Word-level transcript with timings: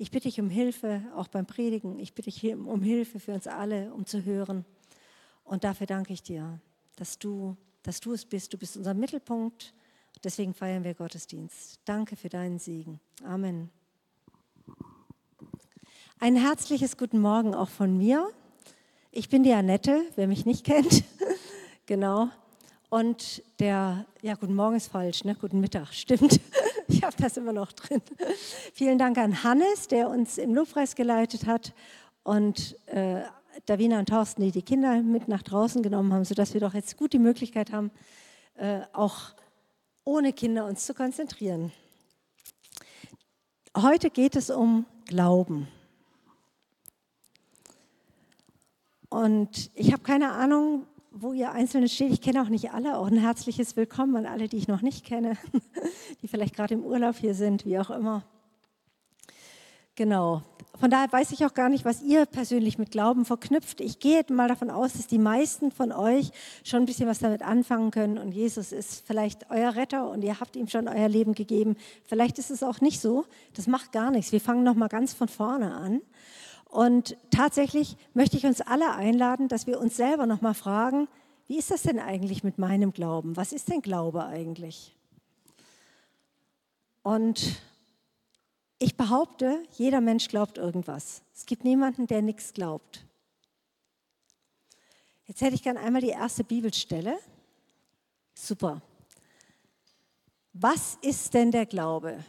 Ich 0.00 0.10
bitte 0.10 0.28
dich 0.28 0.40
um 0.40 0.48
Hilfe, 0.48 1.02
auch 1.14 1.28
beim 1.28 1.44
Predigen. 1.44 1.98
Ich 1.98 2.14
bitte 2.14 2.30
dich 2.30 2.42
um 2.54 2.80
Hilfe 2.80 3.20
für 3.20 3.34
uns 3.34 3.46
alle, 3.46 3.92
um 3.92 4.06
zu 4.06 4.24
hören. 4.24 4.64
Und 5.44 5.62
dafür 5.62 5.86
danke 5.86 6.14
ich 6.14 6.22
dir, 6.22 6.58
dass 6.96 7.18
du, 7.18 7.54
dass 7.82 8.00
du 8.00 8.14
es 8.14 8.24
bist. 8.24 8.50
Du 8.54 8.56
bist 8.56 8.78
unser 8.78 8.94
Mittelpunkt. 8.94 9.74
Deswegen 10.24 10.54
feiern 10.54 10.84
wir 10.84 10.94
Gottesdienst. 10.94 11.80
Danke 11.84 12.16
für 12.16 12.30
deinen 12.30 12.58
Segen. 12.58 12.98
Amen. 13.24 13.68
Ein 16.18 16.34
herzliches 16.36 16.96
Guten 16.96 17.20
Morgen 17.20 17.54
auch 17.54 17.68
von 17.68 17.98
mir. 17.98 18.26
Ich 19.10 19.28
bin 19.28 19.42
die 19.42 19.52
Annette, 19.52 20.00
wer 20.16 20.28
mich 20.28 20.46
nicht 20.46 20.64
kennt. 20.64 21.04
genau. 21.84 22.30
Und 22.88 23.42
der, 23.58 24.06
ja, 24.22 24.34
guten 24.34 24.54
Morgen 24.54 24.76
ist 24.76 24.88
falsch, 24.88 25.24
ne? 25.24 25.36
Guten 25.38 25.60
Mittag, 25.60 25.92
stimmt. 25.92 26.40
Ich 27.00 27.06
habe 27.06 27.16
das 27.16 27.38
immer 27.38 27.54
noch 27.54 27.72
drin. 27.72 28.02
Vielen 28.74 28.98
Dank 28.98 29.16
an 29.16 29.42
Hannes, 29.42 29.88
der 29.88 30.10
uns 30.10 30.36
im 30.36 30.54
Lobpreis 30.54 30.94
geleitet 30.94 31.46
hat 31.46 31.72
und 32.24 32.76
äh, 32.88 33.22
Davina 33.64 34.00
und 34.00 34.10
Thorsten, 34.10 34.42
die 34.42 34.50
die 34.50 34.60
Kinder 34.60 35.00
mit 35.00 35.26
nach 35.26 35.42
draußen 35.42 35.82
genommen 35.82 36.12
haben, 36.12 36.26
sodass 36.26 36.52
wir 36.52 36.60
doch 36.60 36.74
jetzt 36.74 36.98
gut 36.98 37.14
die 37.14 37.18
Möglichkeit 37.18 37.72
haben, 37.72 37.90
äh, 38.56 38.80
auch 38.92 39.32
ohne 40.04 40.34
Kinder 40.34 40.66
uns 40.66 40.84
zu 40.84 40.92
konzentrieren. 40.92 41.72
Heute 43.74 44.10
geht 44.10 44.36
es 44.36 44.50
um 44.50 44.84
Glauben. 45.06 45.68
Und 49.08 49.70
ich 49.74 49.94
habe 49.94 50.02
keine 50.02 50.32
Ahnung, 50.32 50.86
wo 51.10 51.32
ihr 51.32 51.52
Einzelne 51.52 51.88
steht. 51.88 52.12
Ich 52.12 52.20
kenne 52.20 52.42
auch 52.42 52.48
nicht 52.48 52.72
alle. 52.72 52.96
Auch 52.96 53.08
ein 53.08 53.18
herzliches 53.18 53.76
Willkommen 53.76 54.16
an 54.16 54.26
alle, 54.26 54.48
die 54.48 54.56
ich 54.56 54.68
noch 54.68 54.82
nicht 54.82 55.04
kenne, 55.04 55.36
die 56.22 56.28
vielleicht 56.28 56.54
gerade 56.54 56.74
im 56.74 56.84
Urlaub 56.84 57.16
hier 57.16 57.34
sind, 57.34 57.66
wie 57.66 57.78
auch 57.78 57.90
immer. 57.90 58.24
Genau. 59.96 60.42
Von 60.78 60.88
daher 60.88 61.12
weiß 61.12 61.32
ich 61.32 61.44
auch 61.44 61.52
gar 61.52 61.68
nicht, 61.68 61.84
was 61.84 62.00
ihr 62.00 62.24
persönlich 62.24 62.78
mit 62.78 62.90
Glauben 62.90 63.26
verknüpft. 63.26 63.82
Ich 63.82 63.98
gehe 63.98 64.24
mal 64.30 64.48
davon 64.48 64.70
aus, 64.70 64.94
dass 64.94 65.06
die 65.06 65.18
meisten 65.18 65.72
von 65.72 65.92
euch 65.92 66.30
schon 66.64 66.84
ein 66.84 66.86
bisschen 66.86 67.06
was 67.06 67.18
damit 67.18 67.42
anfangen 67.42 67.90
können 67.90 68.16
und 68.16 68.32
Jesus 68.32 68.72
ist 68.72 69.06
vielleicht 69.06 69.50
euer 69.50 69.74
Retter 69.74 70.08
und 70.08 70.22
ihr 70.22 70.40
habt 70.40 70.56
ihm 70.56 70.68
schon 70.68 70.88
euer 70.88 71.08
Leben 71.08 71.34
gegeben. 71.34 71.76
Vielleicht 72.06 72.38
ist 72.38 72.50
es 72.50 72.62
auch 72.62 72.80
nicht 72.80 73.00
so. 73.00 73.26
Das 73.54 73.66
macht 73.66 73.92
gar 73.92 74.10
nichts. 74.10 74.32
Wir 74.32 74.40
fangen 74.40 74.62
noch 74.62 74.74
mal 74.74 74.88
ganz 74.88 75.12
von 75.12 75.28
vorne 75.28 75.74
an. 75.74 76.00
Und 76.70 77.16
tatsächlich 77.30 77.96
möchte 78.14 78.36
ich 78.36 78.46
uns 78.46 78.60
alle 78.60 78.92
einladen, 78.94 79.48
dass 79.48 79.66
wir 79.66 79.80
uns 79.80 79.96
selber 79.96 80.26
noch 80.26 80.40
mal 80.40 80.54
fragen, 80.54 81.08
wie 81.48 81.58
ist 81.58 81.72
das 81.72 81.82
denn 81.82 81.98
eigentlich 81.98 82.44
mit 82.44 82.58
meinem 82.58 82.92
Glauben? 82.92 83.36
Was 83.36 83.52
ist 83.52 83.68
denn 83.68 83.82
Glaube 83.82 84.24
eigentlich? 84.24 84.94
Und 87.02 87.60
ich 88.78 88.96
behaupte, 88.96 89.62
jeder 89.72 90.00
Mensch 90.00 90.28
glaubt 90.28 90.58
irgendwas. 90.58 91.22
Es 91.34 91.44
gibt 91.46 91.64
niemanden, 91.64 92.06
der 92.06 92.22
nichts 92.22 92.52
glaubt. 92.52 93.04
Jetzt 95.26 95.40
hätte 95.40 95.54
ich 95.54 95.62
gerne 95.62 95.80
einmal 95.80 96.02
die 96.02 96.08
erste 96.08 96.44
Bibelstelle. 96.44 97.18
Super. 98.32 98.80
Was 100.52 100.98
ist 101.02 101.34
denn 101.34 101.50
der 101.50 101.66
Glaube? 101.66 102.24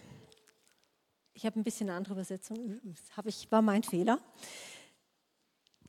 Ich 1.41 1.45
habe 1.47 1.59
ein 1.59 1.63
bisschen 1.63 1.89
eine 1.89 1.97
andere 1.97 2.13
Übersetzung. 2.13 2.79
Das 2.83 3.25
ich, 3.25 3.51
war 3.51 3.63
mein 3.63 3.81
Fehler. 3.81 4.19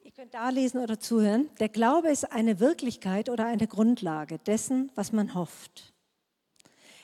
Ihr 0.02 0.10
könnt 0.10 0.32
da 0.32 0.48
lesen 0.48 0.80
oder 0.80 0.98
zuhören. 0.98 1.50
Der 1.60 1.68
Glaube 1.68 2.08
ist 2.08 2.32
eine 2.32 2.58
Wirklichkeit 2.58 3.28
oder 3.28 3.44
eine 3.44 3.66
Grundlage 3.66 4.38
dessen, 4.38 4.90
was 4.94 5.12
man 5.12 5.34
hofft. 5.34 5.92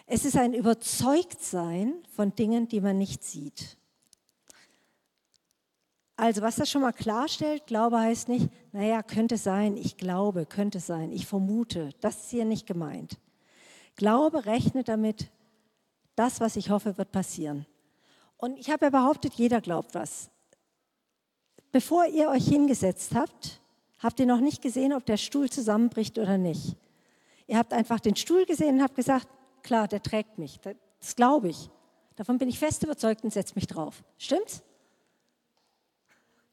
Es 0.06 0.24
ist 0.24 0.38
ein 0.38 0.54
Überzeugtsein 0.54 1.92
von 2.16 2.34
Dingen, 2.36 2.68
die 2.68 2.80
man 2.80 2.96
nicht 2.96 3.22
sieht. 3.22 3.76
Also 6.16 6.40
was 6.40 6.56
das 6.56 6.70
schon 6.70 6.80
mal 6.80 6.92
klarstellt, 6.92 7.66
Glaube 7.66 8.00
heißt 8.00 8.30
nicht, 8.30 8.48
naja, 8.72 9.02
könnte 9.02 9.36
sein, 9.36 9.76
ich 9.76 9.98
glaube, 9.98 10.46
könnte 10.46 10.80
sein, 10.80 11.12
ich 11.12 11.26
vermute. 11.26 11.90
Das 12.00 12.16
ist 12.16 12.30
hier 12.30 12.46
nicht 12.46 12.66
gemeint. 12.66 13.18
Glaube 13.94 14.46
rechnet 14.46 14.88
damit, 14.88 15.30
das, 16.14 16.40
was 16.40 16.56
ich 16.56 16.70
hoffe, 16.70 16.96
wird 16.96 17.12
passieren. 17.12 17.66
Und 18.38 18.58
ich 18.58 18.70
habe 18.70 18.86
ja 18.86 18.90
behauptet, 18.90 19.34
jeder 19.34 19.60
glaubt 19.60 19.94
was. 19.94 20.30
Bevor 21.72 22.06
ihr 22.06 22.30
euch 22.30 22.46
hingesetzt 22.46 23.14
habt, 23.14 23.60
habt 23.98 24.18
ihr 24.20 24.26
noch 24.26 24.40
nicht 24.40 24.62
gesehen, 24.62 24.92
ob 24.92 25.04
der 25.04 25.16
Stuhl 25.16 25.50
zusammenbricht 25.50 26.18
oder 26.18 26.38
nicht. 26.38 26.76
Ihr 27.46 27.58
habt 27.58 27.72
einfach 27.72 28.00
den 28.00 28.16
Stuhl 28.16 28.46
gesehen 28.46 28.76
und 28.76 28.82
habt 28.82 28.94
gesagt, 28.94 29.28
klar, 29.62 29.88
der 29.88 30.02
trägt 30.02 30.38
mich. 30.38 30.60
Das 31.00 31.16
glaube 31.16 31.48
ich. 31.48 31.68
Davon 32.16 32.38
bin 32.38 32.48
ich 32.48 32.58
fest 32.58 32.82
überzeugt 32.82 33.24
und 33.24 33.32
setze 33.32 33.54
mich 33.54 33.66
drauf. 33.66 34.02
Stimmt's? 34.16 34.62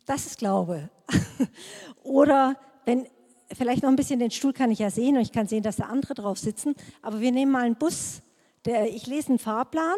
Das 0.05 0.25
ist 0.25 0.37
Glaube. 0.37 0.89
oder 2.03 2.57
wenn, 2.85 3.07
vielleicht 3.51 3.83
noch 3.83 3.89
ein 3.89 3.95
bisschen 3.95 4.19
den 4.19 4.31
Stuhl 4.31 4.53
kann 4.53 4.71
ich 4.71 4.79
ja 4.79 4.89
sehen 4.89 5.15
und 5.15 5.21
ich 5.21 5.31
kann 5.31 5.47
sehen, 5.47 5.63
dass 5.63 5.77
da 5.77 5.85
andere 5.85 6.13
drauf 6.13 6.39
sitzen, 6.39 6.75
aber 7.01 7.19
wir 7.19 7.31
nehmen 7.31 7.51
mal 7.51 7.63
einen 7.63 7.75
Bus, 7.75 8.21
der, 8.65 8.87
ich 8.93 9.07
lese 9.07 9.29
einen 9.29 9.39
Fahrplan 9.39 9.97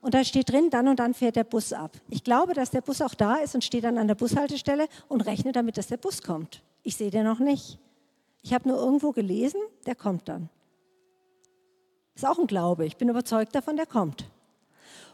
und 0.00 0.14
da 0.14 0.24
steht 0.24 0.50
drin, 0.50 0.70
dann 0.70 0.88
und 0.88 0.98
dann 1.00 1.14
fährt 1.14 1.36
der 1.36 1.44
Bus 1.44 1.72
ab. 1.72 1.96
Ich 2.08 2.22
glaube, 2.22 2.54
dass 2.54 2.70
der 2.70 2.80
Bus 2.80 3.02
auch 3.02 3.14
da 3.14 3.36
ist 3.36 3.54
und 3.54 3.64
steht 3.64 3.84
dann 3.84 3.98
an 3.98 4.06
der 4.06 4.14
Bushaltestelle 4.14 4.86
und 5.08 5.22
rechne 5.22 5.52
damit, 5.52 5.76
dass 5.76 5.88
der 5.88 5.96
Bus 5.96 6.22
kommt. 6.22 6.62
Ich 6.82 6.96
sehe 6.96 7.10
den 7.10 7.24
noch 7.24 7.40
nicht. 7.40 7.78
Ich 8.42 8.54
habe 8.54 8.68
nur 8.68 8.78
irgendwo 8.78 9.12
gelesen, 9.12 9.60
der 9.86 9.94
kommt 9.94 10.28
dann. 10.28 10.48
Ist 12.14 12.26
auch 12.26 12.38
ein 12.38 12.46
Glaube. 12.46 12.86
Ich 12.86 12.96
bin 12.96 13.08
überzeugt 13.08 13.54
davon, 13.54 13.76
der 13.76 13.86
kommt. 13.86 14.24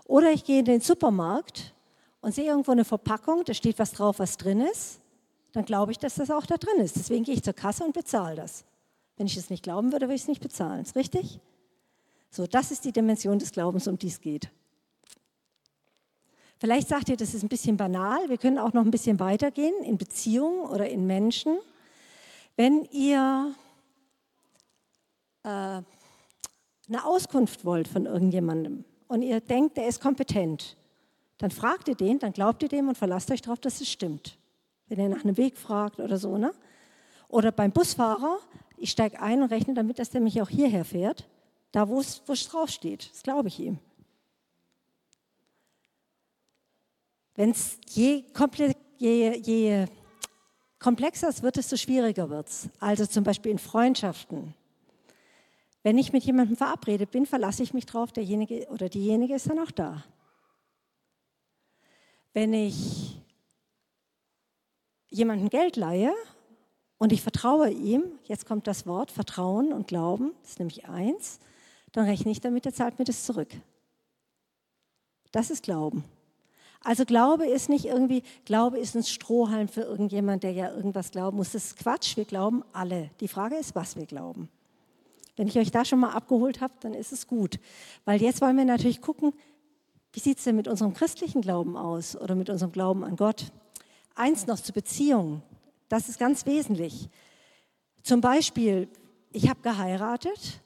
Oder 0.06 0.30
ich 0.30 0.44
gehe 0.44 0.58
in 0.58 0.64
den 0.64 0.80
Supermarkt 0.80 1.74
und 2.20 2.34
sehe 2.34 2.46
irgendwo 2.46 2.72
eine 2.72 2.84
Verpackung, 2.84 3.44
da 3.44 3.54
steht 3.54 3.78
was 3.78 3.92
drauf, 3.92 4.18
was 4.18 4.36
drin 4.36 4.60
ist. 4.60 5.00
Dann 5.52 5.64
glaube 5.64 5.92
ich, 5.92 5.98
dass 5.98 6.16
das 6.16 6.30
auch 6.30 6.46
da 6.46 6.56
drin 6.56 6.82
ist. 6.82 6.96
Deswegen 6.96 7.24
gehe 7.24 7.34
ich 7.34 7.42
zur 7.42 7.54
Kasse 7.54 7.84
und 7.84 7.94
bezahle 7.94 8.36
das. 8.36 8.64
Wenn 9.16 9.26
ich 9.26 9.36
es 9.36 9.50
nicht 9.50 9.62
glauben 9.62 9.92
würde, 9.92 10.06
würde 10.06 10.14
ich 10.14 10.22
es 10.22 10.28
nicht 10.28 10.42
bezahlen. 10.42 10.82
Ist 10.82 10.96
richtig? 10.96 11.40
So, 12.30 12.46
das 12.46 12.70
ist 12.70 12.84
die 12.84 12.92
Dimension 12.92 13.38
des 13.38 13.52
Glaubens, 13.52 13.86
um 13.86 13.96
die 13.96 14.08
es 14.08 14.20
geht. 14.20 14.50
Vielleicht 16.64 16.88
sagt 16.88 17.10
ihr, 17.10 17.18
das 17.18 17.34
ist 17.34 17.42
ein 17.42 17.50
bisschen 17.50 17.76
banal. 17.76 18.30
Wir 18.30 18.38
können 18.38 18.58
auch 18.58 18.72
noch 18.72 18.86
ein 18.86 18.90
bisschen 18.90 19.20
weitergehen 19.20 19.74
in 19.84 19.98
Beziehungen 19.98 20.60
oder 20.60 20.88
in 20.88 21.06
Menschen. 21.06 21.58
Wenn 22.56 22.86
ihr 22.90 23.54
äh, 25.42 25.48
eine 25.48 25.84
Auskunft 27.04 27.66
wollt 27.66 27.86
von 27.86 28.06
irgendjemandem 28.06 28.86
und 29.08 29.20
ihr 29.20 29.42
denkt, 29.42 29.76
der 29.76 29.88
ist 29.88 30.00
kompetent, 30.00 30.78
dann 31.36 31.50
fragt 31.50 31.86
ihr 31.88 31.96
den, 31.96 32.18
dann 32.18 32.32
glaubt 32.32 32.62
ihr 32.62 32.70
dem 32.70 32.88
und 32.88 32.96
verlasst 32.96 33.30
euch 33.30 33.42
darauf, 33.42 33.60
dass 33.60 33.82
es 33.82 33.90
stimmt. 33.90 34.38
Wenn 34.88 34.98
ihr 34.98 35.10
nach 35.10 35.22
einem 35.22 35.36
Weg 35.36 35.58
fragt 35.58 36.00
oder 36.00 36.16
so. 36.16 36.38
Ne? 36.38 36.54
Oder 37.28 37.52
beim 37.52 37.72
Busfahrer, 37.72 38.38
ich 38.78 38.90
steige 38.90 39.20
ein 39.20 39.42
und 39.42 39.52
rechne 39.52 39.74
damit, 39.74 39.98
dass 39.98 40.08
der 40.08 40.22
mich 40.22 40.40
auch 40.40 40.48
hierher 40.48 40.86
fährt, 40.86 41.28
da 41.72 41.90
wo 41.90 42.00
es 42.00 42.22
draufsteht. 42.24 43.10
Das 43.12 43.22
glaube 43.22 43.48
ich 43.48 43.60
ihm. 43.60 43.80
Wenn 47.34 47.50
es 47.50 47.78
je, 47.88 48.24
je, 48.98 49.38
je 49.42 49.86
komplexer 50.78 51.28
es 51.28 51.42
wird, 51.42 51.56
desto 51.56 51.76
schwieriger 51.76 52.30
wird 52.30 52.48
es. 52.48 52.68
Also 52.78 53.06
zum 53.06 53.24
Beispiel 53.24 53.52
in 53.52 53.58
Freundschaften. 53.58 54.54
Wenn 55.82 55.98
ich 55.98 56.12
mit 56.12 56.24
jemandem 56.24 56.56
verabredet 56.56 57.10
bin, 57.10 57.26
verlasse 57.26 57.62
ich 57.62 57.74
mich 57.74 57.86
drauf, 57.86 58.12
derjenige 58.12 58.66
oder 58.68 58.88
diejenige 58.88 59.34
ist 59.34 59.48
dann 59.48 59.58
auch 59.58 59.70
da. 59.70 60.04
Wenn 62.32 62.52
ich 62.52 63.20
jemandem 65.08 65.50
Geld 65.50 65.76
leihe 65.76 66.12
und 66.98 67.12
ich 67.12 67.22
vertraue 67.22 67.70
ihm, 67.70 68.04
jetzt 68.24 68.46
kommt 68.46 68.66
das 68.66 68.86
Wort 68.86 69.10
Vertrauen 69.10 69.72
und 69.72 69.88
Glauben, 69.88 70.32
das 70.42 70.52
ist 70.52 70.58
nämlich 70.58 70.88
eins, 70.88 71.38
dann 71.92 72.06
rechne 72.06 72.32
ich 72.32 72.40
damit, 72.40 72.66
er 72.66 72.74
zahlt 72.74 72.98
mir 72.98 73.04
das 73.04 73.24
zurück. 73.24 73.50
Das 75.32 75.50
ist 75.50 75.64
Glauben. 75.64 76.04
Also 76.84 77.06
Glaube 77.06 77.46
ist 77.46 77.70
nicht 77.70 77.86
irgendwie, 77.86 78.22
Glaube 78.44 78.78
ist 78.78 78.94
ein 78.94 79.02
Strohhalm 79.02 79.68
für 79.68 79.80
irgendjemand, 79.80 80.42
der 80.42 80.52
ja 80.52 80.70
irgendwas 80.70 81.10
glauben 81.10 81.38
muss. 81.38 81.52
Das 81.52 81.64
ist 81.64 81.78
Quatsch, 81.78 82.18
wir 82.18 82.26
glauben 82.26 82.62
alle. 82.74 83.10
Die 83.20 83.28
Frage 83.28 83.56
ist, 83.56 83.74
was 83.74 83.96
wir 83.96 84.04
glauben. 84.04 84.50
Wenn 85.36 85.48
ich 85.48 85.58
euch 85.58 85.70
da 85.70 85.84
schon 85.84 85.98
mal 85.98 86.12
abgeholt 86.12 86.60
habe, 86.60 86.74
dann 86.80 86.92
ist 86.92 87.10
es 87.10 87.26
gut. 87.26 87.58
Weil 88.04 88.20
jetzt 88.20 88.42
wollen 88.42 88.56
wir 88.56 88.66
natürlich 88.66 89.00
gucken, 89.00 89.32
wie 90.12 90.20
sieht 90.20 90.38
es 90.38 90.44
denn 90.44 90.56
mit 90.56 90.68
unserem 90.68 90.92
christlichen 90.92 91.40
Glauben 91.40 91.76
aus 91.76 92.16
oder 92.16 92.34
mit 92.34 92.50
unserem 92.50 92.70
Glauben 92.70 93.02
an 93.02 93.16
Gott? 93.16 93.46
Eins 94.14 94.46
noch 94.46 94.60
zur 94.60 94.74
Beziehung, 94.74 95.42
das 95.88 96.08
ist 96.08 96.18
ganz 96.18 96.46
wesentlich. 96.46 97.08
Zum 98.02 98.20
Beispiel, 98.20 98.88
ich 99.32 99.48
habe 99.48 99.60
geheiratet 99.62 100.60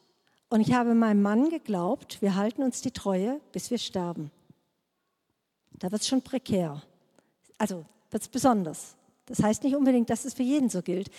und 0.50 0.61
ich 0.61 0.75
habe 0.75 0.94
meinem 0.94 1.23
Mann 1.23 1.49
geglaubt, 1.49 2.20
wir 2.20 2.35
halten 2.35 2.62
uns 2.62 2.82
die 2.82 2.91
Treue, 2.91 3.41
bis 3.53 3.70
wir 3.70 3.79
sterben. 3.79 4.31
Da 5.79 5.91
wird 5.91 6.03
es 6.03 6.09
schon 6.09 6.23
prekär. 6.23 6.83
Also 7.57 7.85
wird 8.11 8.23
es 8.23 8.29
besonders. 8.29 8.97
Das 9.27 9.43
heißt 9.43 9.63
nicht 9.63 9.77
unbedingt, 9.77 10.09
dass 10.11 10.25
es 10.25 10.35
für 10.35 10.43
jeden 10.43 10.71
so 10.71 10.83
gilt. 10.83 11.11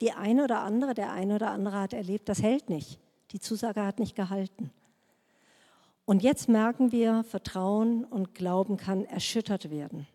Die 0.00 0.12
eine 0.12 0.44
oder 0.44 0.60
andere, 0.60 0.94
der 0.94 1.12
eine 1.12 1.36
oder 1.36 1.50
andere 1.50 1.78
hat 1.78 1.92
erlebt, 1.92 2.28
das 2.28 2.42
hält 2.42 2.68
nicht. 2.68 2.98
Die 3.30 3.40
Zusage 3.40 3.84
hat 3.84 4.00
nicht 4.00 4.16
gehalten. 4.16 4.70
Und 6.04 6.22
jetzt 6.22 6.48
merken 6.48 6.90
wir, 6.90 7.24
Vertrauen 7.24 8.04
und 8.04 8.34
Glauben 8.34 8.76
kann 8.76 9.04
erschüttert 9.04 9.70
werden. 9.70 10.08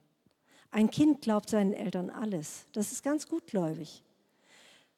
Ein 0.69 0.91
Kind 0.91 1.21
glaubt 1.21 1.49
seinen 1.49 1.73
Eltern 1.73 2.09
alles. 2.09 2.65
Das 2.73 2.91
ist 2.91 3.03
ganz 3.03 3.27
gutgläubig. 3.27 4.03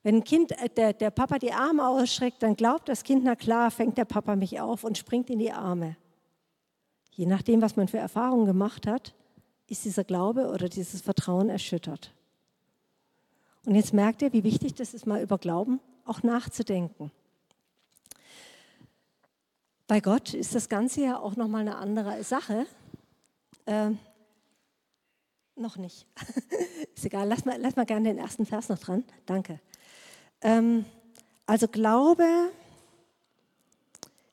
Wenn 0.02 0.16
ein 0.16 0.24
Kind, 0.24 0.52
äh, 0.54 0.70
der, 0.70 0.94
der 0.94 1.12
Papa 1.12 1.38
die 1.38 1.54
Arme 1.54 1.88
ausstreckt, 1.88 2.42
dann 2.42 2.56
glaubt 2.56 2.90
das 2.90 3.04
Kind, 3.04 3.24
na 3.24 3.36
klar, 3.36 3.70
fängt 3.70 3.98
der 3.98 4.06
Papa 4.06 4.36
mich 4.36 4.60
auf 4.60 4.84
und 4.84 4.98
springt 4.98 5.30
in 5.30 5.40
die 5.40 5.52
Arme. 5.52 5.96
Je 7.20 7.26
nachdem, 7.26 7.62
was 7.62 7.76
man 7.76 7.90
für 7.90 7.98
Erfahrungen 7.98 8.46
gemacht 8.46 8.88
hat, 8.88 9.14
ist 9.68 9.84
dieser 9.84 10.06
Glaube 10.06 10.48
oder 10.52 10.70
dieses 10.70 11.02
Vertrauen 11.02 11.50
erschüttert. 11.50 12.14
Und 13.66 13.76
jetzt 13.76 13.94
merkt 13.94 14.22
ihr, 14.22 14.32
wie 14.32 14.46
wichtig 14.46 14.76
das 14.76 14.94
ist, 14.94 15.06
mal 15.06 15.22
über 15.22 15.38
Glauben 15.38 15.82
auch 16.06 16.24
nachzudenken. 16.24 17.12
Bei 19.86 20.00
Gott 20.00 20.34
ist 20.34 20.56
das 20.56 20.70
Ganze 20.70 21.02
ja 21.02 21.20
auch 21.20 21.36
nochmal 21.36 21.60
eine 21.60 21.76
andere 21.76 22.24
Sache. 22.24 22.66
Äh, 23.66 23.90
noch 25.58 25.76
nicht. 25.76 26.06
ist 26.96 27.04
egal, 27.04 27.28
lass 27.28 27.44
mal, 27.44 27.60
lass 27.60 27.76
mal 27.76 27.86
gerne 27.86 28.08
den 28.08 28.18
ersten 28.18 28.46
Vers 28.46 28.70
noch 28.70 28.80
dran. 28.80 29.04
Danke. 29.26 29.60
Ähm, 30.40 30.86
also 31.46 31.68
Glaube 31.68 32.50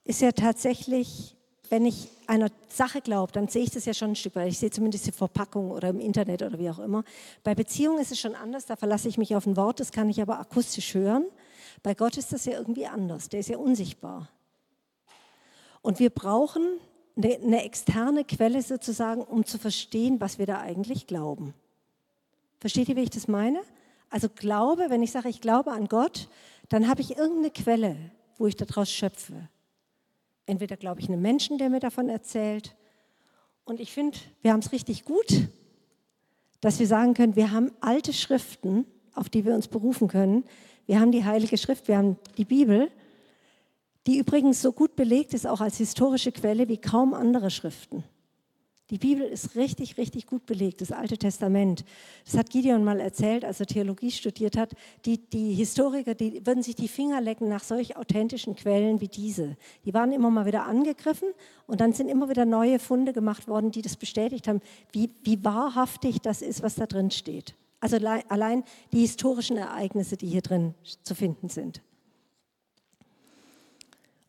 ist 0.05 0.21
ja 0.21 0.31
tatsächlich 0.31 1.36
wenn 1.71 1.87
ich 1.87 2.09
einer 2.27 2.49
Sache 2.69 3.01
glaube, 3.01 3.33
dann 3.33 3.49
sehe 3.49 3.63
ich 3.63 3.71
das 3.71 3.85
ja 3.85 3.95
schon 3.95 4.11
ein 4.11 4.17
Stück 4.17 4.37
weit. 4.37 4.49
Ich 4.49 4.59
sehe 4.59 4.71
zumindest 4.71 5.07
die 5.07 5.13
Verpackung 5.13 5.71
oder 5.71 5.89
im 5.89 6.01
Internet 6.01 6.43
oder 6.43 6.59
wie 6.59 6.71
auch 6.71 6.79
immer. 6.79 7.05
Bei 7.45 7.55
Beziehungen 7.55 8.01
ist 8.01 8.13
es 8.13 8.21
schon 8.21 8.35
anders, 8.35 8.67
da 8.67 8.77
verlasse 8.77 9.09
ich 9.09 9.19
mich 9.19 9.35
auf 9.37 9.47
ein 9.47 9.57
Wort, 9.57 9.81
das 9.81 9.93
kann 9.93 10.09
ich 10.09 10.21
aber 10.21 10.39
akustisch 10.39 10.95
hören. 10.95 11.25
Bei 11.83 11.95
Gott 11.95 12.17
ist 12.17 12.33
das 12.33 12.45
ja 12.45 12.53
irgendwie 12.53 12.87
anders, 12.87 13.29
der 13.29 13.41
ist 13.41 13.49
ja 13.49 13.59
unsichtbar. 13.59 14.29
Und 15.83 15.99
wir 15.99 16.11
brauchen 16.11 16.63
eine, 17.17 17.37
eine 17.37 17.65
externe 17.65 18.25
Quelle 18.25 18.63
sozusagen, 18.63 19.23
um 19.23 19.45
zu 19.45 19.59
verstehen, 19.59 20.21
was 20.21 20.39
wir 20.39 20.47
da 20.47 20.61
eigentlich 20.61 21.07
glauben. 21.07 21.55
Versteht 22.61 22.89
ihr, 22.89 22.97
wie 22.97 23.03
ich 23.03 23.11
das 23.11 23.29
meine? 23.29 23.61
Also 24.11 24.29
Glaube, 24.29 24.87
wenn 24.89 25.03
ich 25.03 25.13
sage, 25.13 25.29
ich 25.29 25.41
glaube 25.41 25.73
an 25.73 25.89
Gott, 25.89 26.29
dann 26.69 26.89
habe 26.89 27.01
ich 27.01 27.17
irgendeine 27.17 27.51
Quelle, 27.51 27.97
wo 28.39 28.47
ich 28.47 28.57
daraus 28.57 28.91
schöpfe. 28.91 29.49
Entweder 30.46 30.76
glaube 30.76 31.00
ich 31.00 31.08
einem 31.08 31.20
Menschen, 31.20 31.58
der 31.58 31.70
mir 31.70 31.81
davon 31.81 32.08
erzählt. 32.08 32.76
Und 33.64 33.81
ich 33.81 33.93
finde, 33.93 34.16
wir 34.43 34.52
haben 34.52 34.60
es 34.60 34.72
richtig 34.72 35.04
gut, 35.04 35.48
dass 36.60 36.78
wir 36.78 36.87
sagen 36.87 37.14
können, 37.14 37.37
wir 37.37 37.50
haben 37.50 37.72
alte 37.81 38.12
Schriften, 38.12 38.87
auf 39.14 39.28
die 39.28 39.44
wir 39.44 39.54
uns 39.54 39.69
berufen 39.69 40.08
können. 40.08 40.44
Wir 40.87 41.00
haben 41.00 41.10
die 41.10 41.25
Heilige 41.25 41.58
Schrift, 41.58 41.88
wir 41.88 41.98
haben 41.98 42.16
die 42.38 42.44
Bibel, 42.44 42.90
die 44.06 44.19
übrigens 44.19 44.62
so 44.62 44.72
gut 44.72 44.94
belegt 44.94 45.34
ist, 45.34 45.46
auch 45.46 45.60
als 45.60 45.78
historische 45.78 46.31
Quelle 46.31 46.69
wie 46.69 46.76
kaum 46.76 47.12
andere 47.12 47.50
Schriften. 47.50 48.04
Die 48.91 48.99
Bibel 48.99 49.27
ist 49.27 49.56
richtig, 49.56 49.99
richtig 49.99 50.27
gut 50.27 50.47
belegt, 50.47 50.81
das 50.81 50.93
Alte 50.93 51.19
Testament. 51.19 51.85
Das 52.25 52.37
hat 52.37 52.50
Gideon 52.50 52.85
mal 52.85 53.00
erzählt, 53.00 53.44
als 53.44 53.59
er 53.59 53.67
Theologie 53.67 54.12
studiert 54.12 54.56
hat. 54.56 54.75
Die, 55.06 55.19
die 55.19 55.55
Historiker, 55.55 56.15
die 56.15 56.47
würden 56.47 56.62
sich 56.62 56.77
die 56.77 56.87
Finger 56.87 57.21
lecken 57.21 57.49
nach 57.49 57.65
solch 57.65 57.97
authentischen 57.97 58.55
Quellen 58.55 59.00
wie 59.00 59.09
diese. 59.09 59.56
Die 59.85 59.93
waren 59.93 60.12
immer 60.12 60.31
mal 60.31 60.47
wieder 60.47 60.67
angegriffen 60.67 61.31
und 61.67 61.81
dann 61.81 61.94
sind 61.94 62.09
immer 62.09 62.29
wieder 62.29 62.44
neue 62.44 62.79
Funde 62.79 63.12
gemacht 63.12 63.49
worden, 63.49 63.73
die 63.73 63.83
das 63.83 63.97
bestätigt 63.97 64.47
haben, 64.47 64.61
wie, 64.93 65.11
wie 65.25 65.44
wahrhaftig 65.44 66.21
das 66.21 66.41
ist, 66.41 66.62
was 66.62 66.77
da 66.77 66.87
drin 66.87 67.11
steht. 67.11 67.56
Also 67.81 67.97
allein 68.29 68.62
die 68.93 69.00
historischen 69.00 69.56
Ereignisse, 69.56 70.17
die 70.17 70.29
hier 70.29 70.43
drin 70.43 70.75
zu 71.03 71.17
finden 71.17 71.49
sind. 71.49 71.82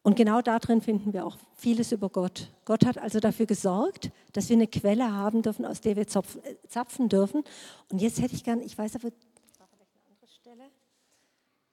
Und 0.08 0.16
genau 0.16 0.42
darin 0.42 0.82
finden 0.82 1.12
wir 1.12 1.26
auch 1.26 1.36
vieles 1.58 1.92
über 1.92 2.08
Gott. 2.08 2.50
Gott 2.64 2.86
hat 2.86 2.98
also 2.98 3.20
dafür 3.20 3.46
gesorgt, 3.46 4.10
dass 4.32 4.48
wir 4.48 4.56
eine 4.56 4.68
Quelle 4.68 5.12
haben 5.12 5.42
dürfen, 5.42 5.66
aus 5.66 5.82
der 5.82 5.98
wir 5.98 6.04
äh, 6.04 6.56
zapfen 6.70 7.10
dürfen. 7.10 7.44
Und 7.92 8.02
jetzt 8.02 8.22
hätte 8.22 8.34
ich 8.34 8.46
gern, 8.46 8.62
ich 8.62 8.78
weiß 8.78 8.96
aber, 8.96 9.10
andere 9.10 10.32
Stelle. 10.34 10.64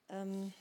Ähm, 0.09 0.53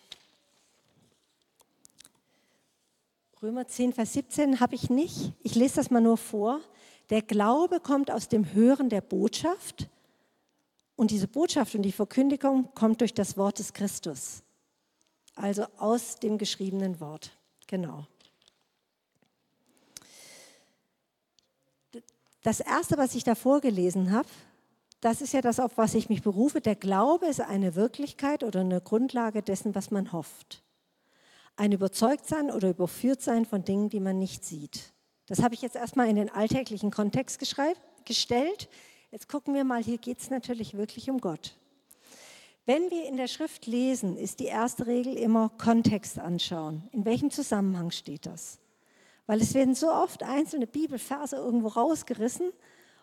Römer 3.42 3.68
10, 3.68 3.94
Vers 3.94 4.14
17 4.14 4.60
habe 4.60 4.76
ich 4.76 4.92
nicht. 4.92 5.34
Ich 5.42 5.56
lese 5.56 5.78
das 5.78 5.90
mal 5.90 6.00
nur 6.00 6.18
vor. 6.18 6.62
Der 7.10 7.24
Glaube 7.24 7.80
kommt 7.80 8.12
aus 8.12 8.28
dem 8.30 8.54
Hören 8.54 8.90
der 8.90 9.02
Botschaft. 9.02 9.90
Und 10.96 11.10
diese 11.10 11.28
Botschaft 11.28 11.74
und 11.74 11.82
die 11.82 11.92
Verkündigung 11.92 12.70
kommt 12.76 13.02
durch 13.02 13.16
das 13.16 13.36
Wort 13.36 13.58
des 13.58 13.74
Christus. 13.74 14.44
Also 15.34 15.66
aus 15.80 16.20
dem 16.20 16.38
geschriebenen 16.38 17.00
Wort. 17.00 17.32
Genau. 17.74 18.06
Das 22.44 22.60
Erste, 22.60 23.00
was 23.00 23.16
ich 23.16 23.24
da 23.24 23.34
vorgelesen 23.34 24.12
habe, 24.12 24.30
das 25.02 25.22
ist 25.22 25.34
ja 25.34 25.42
das, 25.42 25.60
auf 25.60 25.76
was 25.76 25.96
ich 25.96 26.08
mich 26.08 26.22
berufe. 26.22 26.62
Der 26.62 26.76
Glaube 26.76 27.26
ist 27.26 27.42
eine 27.42 27.74
Wirklichkeit 27.74 28.44
oder 28.44 28.60
eine 28.60 28.80
Grundlage 28.80 29.42
dessen, 29.42 29.74
was 29.74 29.90
man 29.90 30.14
hofft. 30.14 30.62
Ein 31.56 31.72
Überzeugtsein 31.72 32.52
oder 32.52 32.70
Überführtsein 32.70 33.44
von 33.44 33.64
Dingen, 33.66 33.90
die 33.90 34.00
man 34.00 34.20
nicht 34.20 34.46
sieht. 34.46 34.94
Das 35.26 35.42
habe 35.42 35.56
ich 35.56 35.64
jetzt 35.64 35.76
erstmal 35.76 36.10
in 36.10 36.16
den 36.18 36.30
alltäglichen 36.30 36.92
Kontext 36.92 37.40
gestellt. 37.40 38.70
Jetzt 39.10 39.28
gucken 39.28 39.56
wir 39.56 39.64
mal, 39.64 39.82
hier 39.82 39.98
geht 39.98 40.20
es 40.20 40.30
natürlich 40.30 40.78
wirklich 40.78 41.10
um 41.10 41.20
Gott. 41.20 41.56
Wenn 42.66 42.90
wir 42.92 43.08
in 43.08 43.18
der 43.18 43.28
Schrift 43.28 43.66
lesen, 43.66 44.16
ist 44.16 44.40
die 44.40 44.46
erste 44.46 44.88
Regel 44.88 45.18
immer 45.18 45.50
Kontext 45.58 46.18
anschauen. 46.18 46.88
In 46.94 47.04
welchem 47.04 47.30
Zusammenhang 47.30 47.92
steht 47.92 48.26
das? 48.26 48.60
Weil 49.26 49.42
es 49.42 49.54
werden 49.54 49.76
so 49.76 49.92
oft 49.92 50.24
einzelne 50.24 50.68
Bibelverse 50.68 51.36
irgendwo 51.36 51.68
rausgerissen 51.68 52.52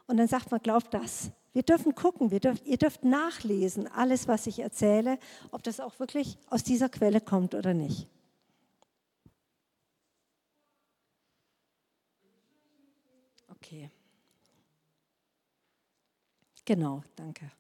und 0.07 0.17
dann 0.17 0.29
sagt 0.29 0.51
man, 0.51 0.61
glaubt 0.63 0.95
das. 0.95 1.31
Wir 1.53 1.63
dürfen 1.63 1.95
gucken, 1.95 2.31
wir 2.31 2.41
dürft, 2.41 2.65
ihr 2.67 2.79
dürft 2.79 3.05
nachlesen, 3.05 3.87
alles, 3.87 4.29
was 4.29 4.47
ich 4.47 4.61
erzähle, 4.61 5.19
ob 5.51 5.63
das 5.63 5.81
auch 5.81 5.99
wirklich 5.99 6.39
aus 6.47 6.63
dieser 6.63 6.89
Quelle 6.89 7.21
kommt 7.21 7.55
oder 7.55 7.75
nicht. 7.75 8.09
Okay. 13.49 13.91
Genau, 16.65 17.03
danke. 17.17 17.51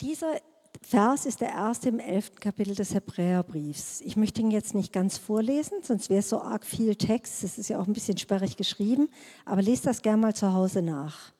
Dieser 0.00 0.40
Vers 0.80 1.26
ist 1.26 1.40
der 1.40 1.48
erste 1.48 1.88
im 1.88 1.98
elften 1.98 2.38
Kapitel 2.38 2.74
des 2.76 2.94
Hebräerbriefs. 2.94 4.00
Ich 4.02 4.16
möchte 4.16 4.40
ihn 4.40 4.52
jetzt 4.52 4.74
nicht 4.74 4.92
ganz 4.92 5.18
vorlesen, 5.18 5.82
sonst 5.82 6.08
wäre 6.08 6.20
es 6.20 6.28
so 6.28 6.40
arg 6.40 6.64
viel 6.64 6.94
Text. 6.94 7.42
Es 7.42 7.58
ist 7.58 7.68
ja 7.68 7.80
auch 7.80 7.86
ein 7.88 7.94
bisschen 7.94 8.16
sperrig 8.16 8.56
geschrieben, 8.56 9.08
aber 9.44 9.60
lest 9.60 9.86
das 9.86 10.02
gerne 10.02 10.22
mal 10.22 10.36
zu 10.36 10.52
Hause 10.52 10.82
nach. 10.82 11.32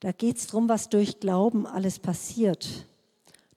Da 0.00 0.10
geht 0.10 0.38
es 0.38 0.48
darum, 0.48 0.68
was 0.68 0.88
durch 0.88 1.20
Glauben 1.20 1.64
alles 1.64 2.00
passiert. 2.00 2.88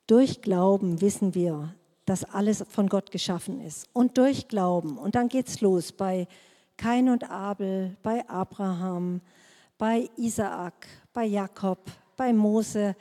Durch 0.06 0.42
Glauben 0.42 1.00
wissen 1.00 1.34
wir, 1.34 1.74
dass 2.06 2.22
alles 2.24 2.64
von 2.68 2.88
Gott 2.88 3.10
geschaffen 3.10 3.60
ist. 3.60 3.88
Und 3.92 4.16
durch 4.16 4.46
Glauben. 4.46 4.96
Und 4.96 5.16
dann 5.16 5.28
geht 5.28 5.48
es 5.48 5.60
los 5.60 5.90
bei 5.90 6.28
Kain 6.76 7.08
und 7.08 7.28
Abel, 7.28 7.96
bei 8.04 8.26
Abraham, 8.28 9.20
bei 9.76 10.08
Isaak, 10.16 10.86
bei 11.12 11.24
Jakob, 11.24 11.80
bei 12.16 12.32
Mose, 12.32 12.96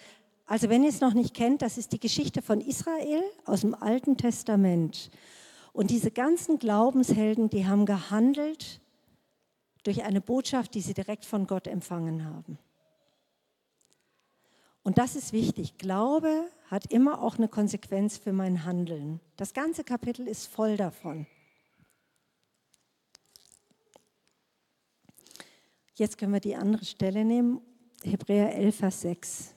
also 0.47 0.69
wenn 0.69 0.83
ihr 0.83 0.89
es 0.89 1.01
noch 1.01 1.13
nicht 1.13 1.33
kennt, 1.33 1.61
das 1.61 1.77
ist 1.77 1.91
die 1.91 1.99
Geschichte 1.99 2.41
von 2.41 2.61
Israel 2.61 3.21
aus 3.43 3.61
dem 3.61 3.75
Alten 3.75 4.15
Testament. 4.15 5.11
Und 5.73 5.91
diese 5.91 6.09
ganzen 6.09 6.57
Glaubenshelden, 6.57 7.49
die 7.49 7.67
haben 7.67 7.85
gehandelt 7.85 8.79
durch 9.83 10.03
eine 10.03 10.21
Botschaft, 10.21 10.73
die 10.73 10.81
sie 10.81 10.93
direkt 10.93 11.25
von 11.25 11.47
Gott 11.47 11.67
empfangen 11.67 12.23
haben. 12.23 12.57
Und 14.83 14.97
das 14.97 15.17
ist 15.17 15.33
wichtig. 15.33 15.77
Glaube 15.77 16.49
hat 16.71 16.93
immer 16.93 17.21
auch 17.21 17.37
eine 17.37 17.49
Konsequenz 17.49 18.17
für 18.17 18.31
mein 18.31 18.63
Handeln. 18.63 19.19
Das 19.35 19.53
ganze 19.53 19.83
Kapitel 19.83 20.29
ist 20.29 20.47
voll 20.47 20.77
davon. 20.77 21.27
Jetzt 25.95 26.17
können 26.17 26.31
wir 26.31 26.39
die 26.39 26.55
andere 26.55 26.85
Stelle 26.85 27.25
nehmen, 27.25 27.59
Hebräer 28.03 28.55
11, 28.55 28.75
Vers 28.77 29.01
6. 29.01 29.56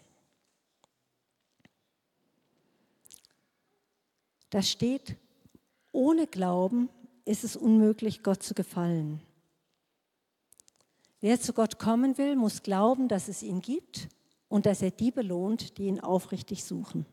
Da 4.50 4.62
steht, 4.62 5.16
ohne 5.92 6.26
Glauben 6.26 6.88
ist 7.24 7.44
es 7.44 7.56
unmöglich, 7.56 8.22
Gott 8.22 8.42
zu 8.42 8.54
gefallen. 8.54 9.20
Wer 11.20 11.40
zu 11.40 11.52
Gott 11.52 11.78
kommen 11.78 12.18
will, 12.18 12.34
muss 12.34 12.62
glauben, 12.62 13.06
dass 13.06 13.28
es 13.28 13.42
ihn 13.42 13.60
gibt 13.60 14.08
und 14.48 14.66
dass 14.66 14.82
er 14.82 14.90
die 14.90 15.10
belohnt, 15.10 15.78
die 15.78 15.84
ihn 15.84 16.00
aufrichtig 16.00 16.64
suchen. 16.64 17.06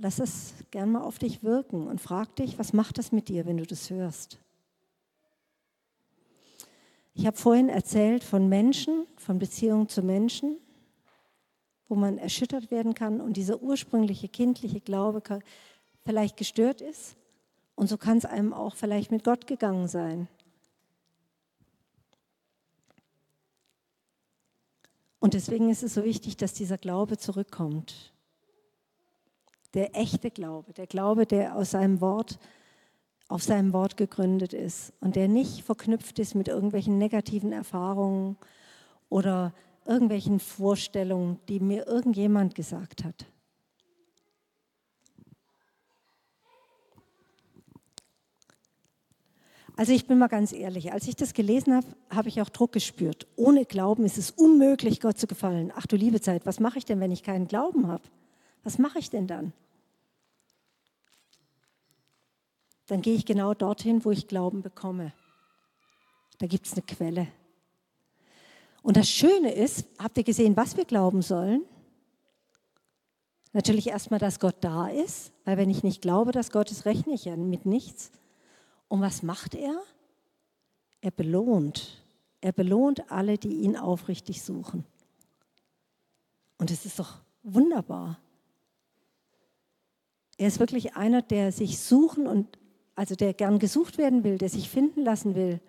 Lass 0.00 0.20
es 0.20 0.54
gern 0.70 0.92
mal 0.92 1.02
auf 1.02 1.18
dich 1.18 1.42
wirken 1.42 1.88
und 1.88 2.00
frag 2.00 2.36
dich, 2.36 2.56
was 2.56 2.72
macht 2.72 2.98
das 2.98 3.10
mit 3.10 3.28
dir, 3.28 3.46
wenn 3.46 3.56
du 3.56 3.66
das 3.66 3.90
hörst? 3.90 4.38
Ich 7.18 7.26
habe 7.26 7.36
vorhin 7.36 7.68
erzählt 7.68 8.22
von 8.22 8.48
Menschen, 8.48 9.04
von 9.16 9.40
Beziehungen 9.40 9.88
zu 9.88 10.02
Menschen, 10.02 10.56
wo 11.88 11.96
man 11.96 12.16
erschüttert 12.16 12.70
werden 12.70 12.94
kann 12.94 13.20
und 13.20 13.36
dieser 13.36 13.60
ursprüngliche 13.60 14.28
kindliche 14.28 14.80
Glaube 14.80 15.20
vielleicht 16.04 16.36
gestört 16.36 16.80
ist. 16.80 17.16
Und 17.74 17.88
so 17.88 17.98
kann 17.98 18.18
es 18.18 18.24
einem 18.24 18.52
auch 18.52 18.76
vielleicht 18.76 19.10
mit 19.10 19.24
Gott 19.24 19.48
gegangen 19.48 19.88
sein. 19.88 20.28
Und 25.18 25.34
deswegen 25.34 25.70
ist 25.70 25.82
es 25.82 25.94
so 25.94 26.04
wichtig, 26.04 26.36
dass 26.36 26.54
dieser 26.54 26.78
Glaube 26.78 27.16
zurückkommt. 27.16 28.12
Der 29.74 29.96
echte 29.96 30.30
Glaube, 30.30 30.72
der 30.72 30.86
Glaube, 30.86 31.26
der 31.26 31.56
aus 31.56 31.72
seinem 31.72 32.00
Wort, 32.00 32.38
auf 33.28 33.42
seinem 33.42 33.72
Wort 33.72 33.96
gegründet 33.96 34.54
ist 34.54 34.92
und 35.00 35.14
der 35.14 35.28
nicht 35.28 35.62
verknüpft 35.62 36.18
ist 36.18 36.34
mit 36.34 36.48
irgendwelchen 36.48 36.98
negativen 36.98 37.52
Erfahrungen 37.52 38.36
oder 39.10 39.52
irgendwelchen 39.86 40.40
Vorstellungen, 40.40 41.38
die 41.48 41.60
mir 41.60 41.86
irgendjemand 41.86 42.54
gesagt 42.54 43.04
hat. 43.04 43.26
Also 49.76 49.92
ich 49.92 50.08
bin 50.08 50.18
mal 50.18 50.26
ganz 50.26 50.52
ehrlich, 50.52 50.92
als 50.92 51.06
ich 51.06 51.14
das 51.14 51.34
gelesen 51.34 51.72
habe, 51.72 51.86
habe 52.10 52.28
ich 52.28 52.42
auch 52.42 52.48
Druck 52.48 52.72
gespürt. 52.72 53.28
Ohne 53.36 53.64
Glauben 53.64 54.04
ist 54.04 54.18
es 54.18 54.32
unmöglich, 54.32 55.00
Gott 55.00 55.18
zu 55.18 55.28
gefallen. 55.28 55.72
Ach 55.76 55.86
du 55.86 55.94
liebe 55.94 56.20
Zeit, 56.20 56.46
was 56.46 56.58
mache 56.58 56.78
ich 56.78 56.84
denn, 56.84 56.98
wenn 56.98 57.12
ich 57.12 57.22
keinen 57.22 57.46
Glauben 57.46 57.86
habe? 57.86 58.02
Was 58.64 58.78
mache 58.78 58.98
ich 58.98 59.08
denn 59.08 59.28
dann? 59.28 59.52
Dann 62.88 63.02
gehe 63.02 63.14
ich 63.14 63.24
genau 63.24 63.54
dorthin, 63.54 64.04
wo 64.04 64.10
ich 64.10 64.26
Glauben 64.26 64.62
bekomme. 64.62 65.12
Da 66.38 66.46
gibt 66.46 66.66
es 66.66 66.72
eine 66.72 66.82
Quelle. 66.82 67.28
Und 68.82 68.96
das 68.96 69.08
Schöne 69.08 69.52
ist, 69.52 69.86
habt 69.98 70.16
ihr 70.16 70.24
gesehen, 70.24 70.56
was 70.56 70.76
wir 70.76 70.84
glauben 70.84 71.20
sollen? 71.22 71.62
Natürlich 73.52 73.88
erstmal, 73.88 74.20
dass 74.20 74.40
Gott 74.40 74.56
da 74.60 74.88
ist, 74.88 75.32
weil 75.44 75.56
wenn 75.56 75.70
ich 75.70 75.82
nicht 75.82 76.00
glaube, 76.00 76.32
dass 76.32 76.50
Gott 76.50 76.70
ist, 76.70 76.86
rechne 76.86 77.12
ich 77.12 77.26
ja 77.26 77.36
mit 77.36 77.66
nichts. 77.66 78.10
Und 78.88 79.00
was 79.00 79.22
macht 79.22 79.54
er? 79.54 79.82
Er 81.00 81.10
belohnt. 81.10 82.02
Er 82.40 82.52
belohnt 82.52 83.10
alle, 83.10 83.36
die 83.36 83.60
ihn 83.60 83.76
aufrichtig 83.76 84.42
suchen. 84.42 84.84
Und 86.56 86.70
es 86.70 86.86
ist 86.86 86.98
doch 86.98 87.20
wunderbar. 87.42 88.18
Er 90.38 90.48
ist 90.48 90.60
wirklich 90.60 90.94
einer, 90.96 91.20
der 91.20 91.52
sich 91.52 91.80
suchen 91.80 92.26
und 92.26 92.58
also 92.98 93.14
der 93.14 93.32
gern 93.32 93.60
gesucht 93.60 93.96
werden 93.96 94.24
will, 94.24 94.38
der 94.38 94.48
sich 94.48 94.68
finden 94.68 95.04
lassen 95.04 95.36
will, 95.36 95.60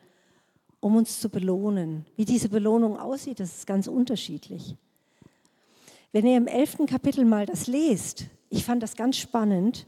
um 0.79 0.95
uns 0.95 1.19
zu 1.19 1.29
belohnen. 1.29 2.07
Wie 2.15 2.25
diese 2.25 2.49
Belohnung 2.49 2.97
aussieht, 2.97 3.39
das 3.39 3.55
ist 3.55 3.67
ganz 3.67 3.85
unterschiedlich. 3.85 4.75
Wenn 6.11 6.25
ihr 6.25 6.37
im 6.37 6.47
elften 6.47 6.87
Kapitel 6.87 7.25
mal 7.25 7.45
das 7.45 7.67
lest, 7.67 8.25
ich 8.49 8.65
fand 8.65 8.81
das 8.81 8.95
ganz 8.95 9.17
spannend, 9.17 9.85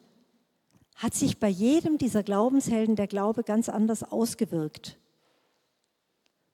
hat 0.94 1.16
sich 1.16 1.40
bei 1.40 1.48
jedem 1.48 1.98
dieser 1.98 2.22
Glaubenshelden 2.22 2.96
der 2.96 3.08
Glaube 3.08 3.44
ganz 3.44 3.70
anders 3.70 4.04
ausgewirkt. 4.04 5.00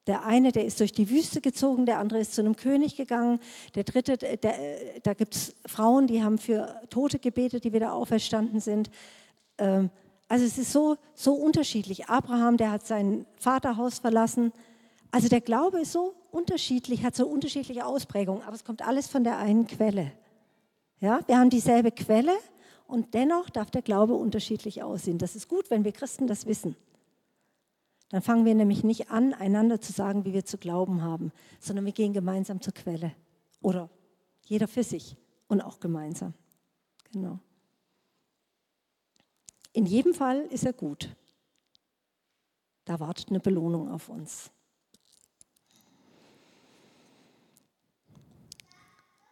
Der 0.08 0.24
eine, 0.24 0.54
der 0.54 0.64
ist 0.64 0.80
durch 0.80 0.94
die 0.94 1.10
Wüste 1.10 1.42
gezogen, 1.42 1.86
der 1.86 2.00
andere 2.00 2.20
ist 2.20 2.34
zu 2.34 2.40
einem 2.40 2.56
König 2.56 2.96
gegangen, 2.96 3.42
der 3.76 3.84
dritte, 3.84 4.16
der, 4.16 4.56
da 5.04 5.14
gibt 5.14 5.36
es 5.36 5.54
Frauen, 5.66 6.08
die 6.08 6.24
haben 6.24 6.38
für 6.38 6.80
Tote 6.90 7.20
gebetet, 7.20 7.66
die 7.66 7.74
wieder 7.74 7.92
auferstanden 7.92 8.62
sind. 8.62 8.90
Ähm, 9.58 9.90
also 10.28 10.46
es 10.46 10.58
ist 10.58 10.72
so, 10.72 10.98
so 11.14 11.34
unterschiedlich. 11.34 12.08
Abraham, 12.08 12.58
der 12.58 12.72
hat 12.72 12.86
sein 12.86 13.26
Vaterhaus 13.38 14.00
verlassen. 14.00 14.52
Also 15.12 15.30
der 15.30 15.42
Glaube 15.42 15.80
ist 15.80 15.94
so 15.94 16.16
unterschiedlich, 16.32 17.04
hat 17.04 17.16
so 17.16 17.28
unterschiedliche 17.28 17.86
Ausprägungen, 17.86 18.44
aber 18.44 18.56
es 18.56 18.66
kommt 18.66 18.82
alles 18.82 19.08
von 19.08 19.24
der 19.24 19.38
einen 19.38 19.68
Quelle. 19.68 20.12
Ja, 21.00 21.20
wir 21.28 21.38
haben 21.38 21.50
dieselbe 21.50 21.92
Quelle, 21.92 22.34
und 22.88 23.14
dennoch 23.14 23.50
darf 23.50 23.70
der 23.70 23.82
Glaube 23.82 24.14
unterschiedlich 24.14 24.82
aussehen. 24.82 25.18
Das 25.18 25.36
ist 25.36 25.48
gut, 25.48 25.70
wenn 25.70 25.84
wir 25.84 25.92
Christen 25.92 26.26
das 26.26 26.46
wissen. 26.46 26.76
Dann 28.10 28.22
fangen 28.22 28.46
wir 28.46 28.56
nämlich 28.56 28.86
nicht 28.86 29.12
an, 29.12 29.34
einander 29.34 29.82
zu 29.82 29.92
sagen, 29.92 30.24
wie 30.24 30.34
wir 30.34 30.46
zu 30.46 30.58
glauben 30.58 31.02
haben, 31.02 31.34
sondern 31.60 31.86
wir 31.86 31.92
gehen 31.92 32.14
gemeinsam 32.14 32.62
zur 32.62 32.74
Quelle. 32.74 33.12
Oder 33.62 33.90
jeder 34.46 34.70
für 34.70 34.84
sich 34.84 35.18
und 35.50 35.60
auch 35.60 35.82
gemeinsam. 35.82 36.34
Genau. 37.12 37.40
In 39.78 39.86
jedem 39.86 40.16
Fall 40.16 40.40
ist 40.50 40.66
er 40.66 40.74
gut. 40.74 41.16
Da 42.84 43.00
wartet 43.00 43.30
eine 43.30 43.40
Belohnung 43.40 43.92
auf 43.92 44.10
uns. 44.10 44.50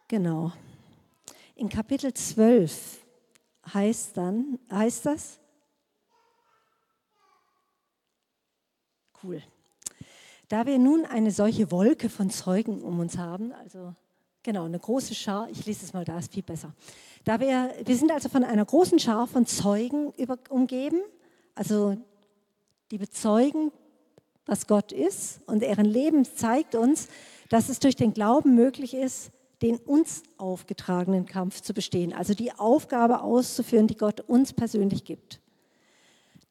Genau. 0.06 0.52
In 1.56 1.68
Kapitel 1.68 2.14
12 2.14 3.04
heißt 3.74 4.16
dann, 4.16 4.60
heißt 4.70 5.06
das? 5.06 5.40
Cool. 9.20 9.42
Da 10.46 10.64
wir 10.64 10.78
nun 10.78 11.06
eine 11.06 11.32
solche 11.32 11.72
Wolke 11.72 12.08
von 12.08 12.30
Zeugen 12.30 12.82
um 12.82 13.00
uns 13.00 13.18
haben, 13.18 13.50
also 13.50 13.96
genau, 14.44 14.66
eine 14.66 14.78
große 14.78 15.16
Schar, 15.16 15.50
ich 15.50 15.66
lese 15.66 15.86
es 15.86 15.92
mal 15.92 16.04
da, 16.04 16.20
ist 16.20 16.32
viel 16.32 16.44
besser. 16.44 16.72
Da 17.26 17.40
wir, 17.40 17.74
wir 17.84 17.96
sind 17.96 18.12
also 18.12 18.28
von 18.28 18.44
einer 18.44 18.64
großen 18.64 19.00
Schar 19.00 19.26
von 19.26 19.46
Zeugen 19.46 20.12
über, 20.16 20.38
umgeben, 20.48 21.00
also 21.56 21.96
die 22.92 22.98
bezeugen, 22.98 23.72
was 24.46 24.68
Gott 24.68 24.92
ist 24.92 25.40
und 25.48 25.60
deren 25.60 25.86
Leben 25.86 26.24
zeigt 26.24 26.76
uns, 26.76 27.08
dass 27.48 27.68
es 27.68 27.80
durch 27.80 27.96
den 27.96 28.12
Glauben 28.12 28.54
möglich 28.54 28.94
ist, 28.94 29.32
den 29.60 29.76
uns 29.76 30.22
aufgetragenen 30.38 31.26
Kampf 31.26 31.62
zu 31.62 31.74
bestehen, 31.74 32.12
also 32.12 32.32
die 32.32 32.52
Aufgabe 32.52 33.22
auszuführen, 33.22 33.88
die 33.88 33.96
Gott 33.96 34.20
uns 34.20 34.52
persönlich 34.52 35.02
gibt. 35.02 35.40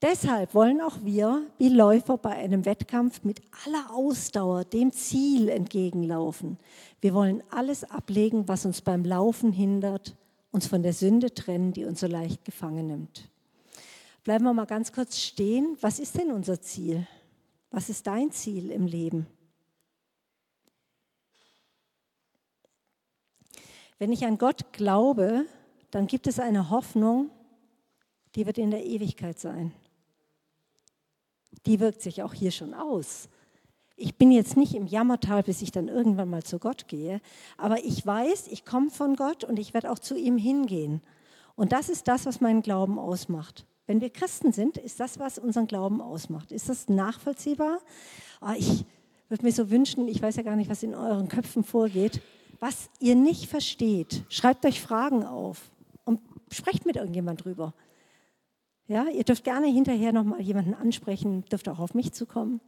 Deshalb 0.01 0.53
wollen 0.53 0.81
auch 0.81 0.97
wir, 1.03 1.43
wie 1.57 1.69
Läufer 1.69 2.17
bei 2.17 2.31
einem 2.31 2.65
Wettkampf, 2.65 3.23
mit 3.23 3.39
aller 3.65 3.95
Ausdauer 3.95 4.65
dem 4.65 4.91
Ziel 4.91 5.47
entgegenlaufen. 5.47 6.57
Wir 6.99 7.13
wollen 7.13 7.43
alles 7.49 7.85
ablegen, 7.85 8.49
was 8.49 8.65
uns 8.65 8.81
beim 8.81 9.05
Laufen 9.05 9.53
hindert, 9.53 10.17
uns 10.55 10.67
von 10.67 10.83
der 10.83 10.93
Sünde 10.93 11.33
trennen, 11.33 11.73
die 11.73 11.83
uns 11.83 11.99
so 11.99 12.07
leicht 12.07 12.45
gefangen 12.45 12.87
nimmt. 12.87 13.29
Bleiben 14.23 14.45
wir 14.45 14.53
mal 14.53 14.65
ganz 14.65 14.93
kurz 14.93 15.19
stehen. 15.19 15.77
Was 15.81 15.99
ist 15.99 16.17
denn 16.17 16.31
unser 16.31 16.61
Ziel? 16.61 17.05
Was 17.71 17.89
ist 17.89 18.07
dein 18.07 18.31
Ziel 18.31 18.71
im 18.71 18.87
Leben? 18.87 19.27
Wenn 23.99 24.13
ich 24.13 24.25
an 24.25 24.37
Gott 24.37 24.71
glaube, 24.71 25.45
dann 25.91 26.07
gibt 26.07 26.25
es 26.25 26.39
eine 26.39 26.69
Hoffnung, 26.69 27.29
die 28.35 28.45
wird 28.45 28.57
in 28.57 28.71
der 28.71 28.85
Ewigkeit 28.85 29.37
sein. 29.37 29.73
Die 31.65 31.81
wirkt 31.81 32.01
sich 32.01 32.23
auch 32.23 32.33
hier 32.33 32.51
schon 32.51 32.73
aus. 32.73 33.27
Ich 33.97 34.15
bin 34.17 34.31
jetzt 34.31 34.57
nicht 34.57 34.75
im 34.75 34.87
Jammertal, 34.87 35.43
bis 35.43 35.61
ich 35.61 35.71
dann 35.71 35.87
irgendwann 35.87 36.29
mal 36.29 36.43
zu 36.43 36.59
Gott 36.59 36.87
gehe, 36.87 37.21
aber 37.57 37.83
ich 37.85 38.05
weiß, 38.05 38.47
ich 38.47 38.65
komme 38.65 38.89
von 38.89 39.15
Gott 39.15 39.43
und 39.45 39.57
ich 39.57 39.73
werde 39.73 39.89
auch 39.91 39.99
zu 39.99 40.17
ihm 40.17 40.37
hingehen. 40.37 41.01
Und 41.55 41.71
das 41.71 41.87
ist 41.87 42.07
das, 42.09 42.25
was 42.25 42.41
meinen 42.41 42.61
Glauben 42.61 42.99
ausmacht. 42.99 43.65
Wenn 43.87 44.01
wir 44.01 44.09
Christen 44.09 44.51
sind, 44.51 44.77
ist 44.77 44.99
das, 44.99 45.19
was 45.19 45.37
unseren 45.37 45.67
Glauben 45.67 46.01
ausmacht. 46.01 46.51
Ist 46.51 46.67
das 46.67 46.89
nachvollziehbar? 46.89 47.79
Oh, 48.41 48.53
ich 48.57 48.83
würde 49.29 49.45
mir 49.45 49.51
so 49.51 49.69
wünschen, 49.69 50.07
ich 50.07 50.21
weiß 50.21 50.35
ja 50.35 50.43
gar 50.43 50.55
nicht, 50.55 50.69
was 50.69 50.83
in 50.83 50.93
euren 50.93 51.29
Köpfen 51.29 51.63
vorgeht, 51.63 52.21
was 52.59 52.89
ihr 52.99 53.15
nicht 53.15 53.49
versteht, 53.49 54.23
schreibt 54.29 54.65
euch 54.65 54.81
Fragen 54.81 55.23
auf 55.23 55.71
und 56.03 56.19
sprecht 56.51 56.85
mit 56.85 56.95
irgendjemand 56.95 57.45
drüber. 57.45 57.73
Ja, 58.87 59.05
ihr 59.07 59.23
dürft 59.23 59.43
gerne 59.43 59.67
hinterher 59.67 60.13
nochmal 60.13 60.41
jemanden 60.41 60.73
ansprechen, 60.73 61.43
dürft 61.45 61.67
auch 61.69 61.79
auf 61.79 61.93
mich 61.93 62.11
zukommen. 62.11 62.61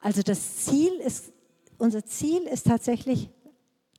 Also 0.00 0.22
das 0.22 0.64
Ziel 0.64 0.94
ist, 0.94 1.32
unser 1.78 2.04
Ziel 2.04 2.42
ist 2.42 2.66
tatsächlich, 2.66 3.30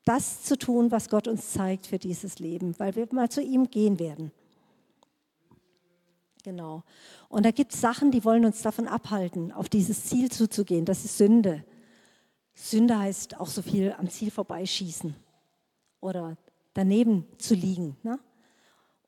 das 0.05 0.43
zu 0.43 0.57
tun, 0.57 0.89
was 0.89 1.09
Gott 1.09 1.27
uns 1.27 1.51
zeigt 1.51 1.85
für 1.85 1.99
dieses 1.99 2.39
Leben, 2.39 2.79
weil 2.79 2.95
wir 2.95 3.07
mal 3.11 3.29
zu 3.29 3.41
ihm 3.41 3.69
gehen 3.69 3.99
werden. 3.99 4.31
Genau. 6.43 6.83
Und 7.27 7.45
da 7.45 7.51
gibt 7.51 7.73
es 7.73 7.81
Sachen, 7.81 8.09
die 8.11 8.23
wollen 8.23 8.45
uns 8.45 8.61
davon 8.61 8.87
abhalten, 8.87 9.51
auf 9.51 9.67
dieses 9.67 10.05
Ziel 10.05 10.31
zuzugehen. 10.31 10.85
Das 10.85 11.03
ist 11.03 11.17
Sünde. 11.17 11.65
Sünde 12.53 12.97
heißt 12.97 13.37
auch 13.37 13.47
so 13.47 13.61
viel 13.61 13.93
am 13.97 14.09
Ziel 14.09 14.31
vorbeischießen 14.31 15.13
oder 15.99 16.37
daneben 16.73 17.27
zu 17.37 17.53
liegen. 17.53 17.97
Ne? 18.01 18.17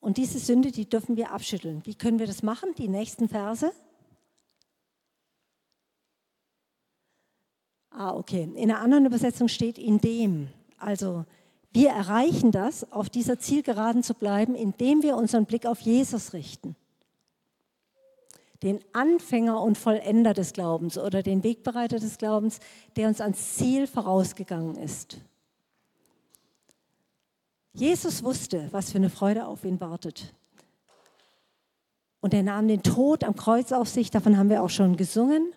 Und 0.01 0.17
diese 0.17 0.37
Sünde, 0.37 0.71
die 0.71 0.89
dürfen 0.89 1.15
wir 1.15 1.31
abschütteln. 1.31 1.81
Wie 1.85 1.95
können 1.95 2.19
wir 2.19 2.27
das 2.27 2.43
machen? 2.43 2.73
Die 2.77 2.89
nächsten 2.89 3.29
Verse. 3.29 3.71
Ah, 7.99 8.15
okay. 8.15 8.49
In 8.55 8.71
einer 8.71 8.79
anderen 8.79 9.05
Übersetzung 9.05 9.49
steht 9.49 9.77
in 9.77 9.99
dem. 9.99 10.47
Also 10.77 11.25
wir 11.73 11.89
erreichen 11.89 12.53
das, 12.53 12.89
auf 12.93 13.09
dieser 13.09 13.39
Zielgeraden 13.39 14.03
zu 14.03 14.13
bleiben, 14.13 14.55
indem 14.55 15.03
wir 15.03 15.17
unseren 15.17 15.45
Blick 15.45 15.65
auf 15.65 15.81
Jesus 15.81 16.31
richten 16.31 16.77
den 18.63 18.79
Anfänger 18.91 19.61
und 19.61 19.77
Vollender 19.77 20.33
des 20.33 20.53
Glaubens 20.53 20.97
oder 20.97 21.23
den 21.23 21.43
Wegbereiter 21.43 21.99
des 21.99 22.17
Glaubens, 22.17 22.59
der 22.97 23.07
uns 23.07 23.21
ans 23.21 23.55
Ziel 23.55 23.87
vorausgegangen 23.87 24.75
ist. 24.75 25.17
Jesus 27.73 28.23
wusste, 28.23 28.67
was 28.71 28.91
für 28.91 28.97
eine 28.97 29.09
Freude 29.09 29.47
auf 29.47 29.63
ihn 29.63 29.79
wartet. 29.79 30.33
Und 32.19 32.33
er 32.33 32.43
nahm 32.43 32.67
den 32.67 32.83
Tod 32.83 33.23
am 33.23 33.37
Kreuz 33.37 33.71
auf 33.71 33.87
sich, 33.87 34.11
davon 34.11 34.37
haben 34.37 34.49
wir 34.49 34.61
auch 34.61 34.69
schon 34.69 34.97
gesungen. 34.97 35.53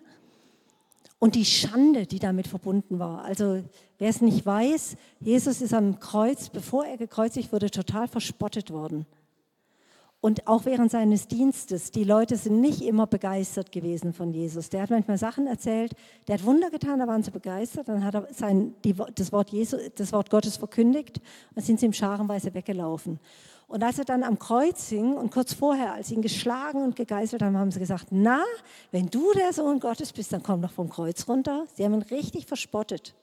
Und 1.23 1.35
die 1.35 1.45
Schande, 1.45 2.05
die 2.05 2.19
damit 2.19 2.49
verbunden 2.49 2.99
war. 2.99 3.23
Also 3.23 3.63
wer 3.97 4.09
es 4.09 4.19
nicht 4.19 4.45
weiß, 4.45 4.97
Jesus 5.21 5.61
ist 5.61 5.73
am 5.73 6.01
Kreuz, 6.01 6.49
bevor 6.49 6.85
er 6.85 6.97
gekreuzigt 6.97 7.53
wurde, 7.53 7.71
total 7.71 8.09
verspottet 8.09 8.71
worden. 8.71 9.05
Und 10.19 10.47
auch 10.47 10.65
während 10.65 10.91
seines 10.91 11.29
Dienstes, 11.29 11.91
die 11.91 12.03
Leute 12.03 12.35
sind 12.35 12.59
nicht 12.59 12.81
immer 12.81 13.07
begeistert 13.07 13.71
gewesen 13.71 14.11
von 14.11 14.33
Jesus. 14.33 14.67
Der 14.69 14.81
hat 14.81 14.89
manchmal 14.89 15.17
Sachen 15.17 15.47
erzählt, 15.47 15.93
der 16.27 16.39
hat 16.39 16.45
Wunder 16.45 16.69
getan, 16.69 16.99
da 16.99 17.07
waren 17.07 17.23
sie 17.23 17.31
begeistert, 17.31 17.87
dann 17.87 18.03
hat 18.03 18.15
er 18.15 18.27
sein, 18.33 18.75
die, 18.83 18.93
das, 19.15 19.31
Wort 19.31 19.49
Jesu, 19.51 19.77
das 19.95 20.11
Wort 20.11 20.29
Gottes 20.29 20.57
verkündigt 20.57 21.21
und 21.55 21.63
sind 21.63 21.79
sie 21.79 21.85
ihm 21.85 21.93
scharenweise 21.93 22.53
weggelaufen. 22.53 23.21
Und 23.67 23.83
als 23.83 23.97
er 23.97 24.05
dann 24.05 24.23
am 24.23 24.37
Kreuz 24.37 24.89
hing 24.89 25.13
und 25.13 25.31
kurz 25.31 25.53
vorher, 25.53 25.93
als 25.93 26.09
sie 26.09 26.15
ihn 26.15 26.21
geschlagen 26.21 26.83
und 26.83 26.95
gegeißelt 26.95 27.41
haben, 27.41 27.57
haben 27.57 27.71
sie 27.71 27.79
gesagt, 27.79 28.07
na, 28.11 28.43
wenn 28.91 29.07
du 29.07 29.33
der 29.33 29.53
Sohn 29.53 29.79
Gottes 29.79 30.13
bist, 30.13 30.33
dann 30.33 30.43
komm 30.43 30.61
doch 30.61 30.71
vom 30.71 30.89
Kreuz 30.89 31.27
runter. 31.27 31.65
Sie 31.73 31.83
haben 31.83 31.93
ihn 31.93 32.03
richtig 32.03 32.45
verspottet. 32.45 33.15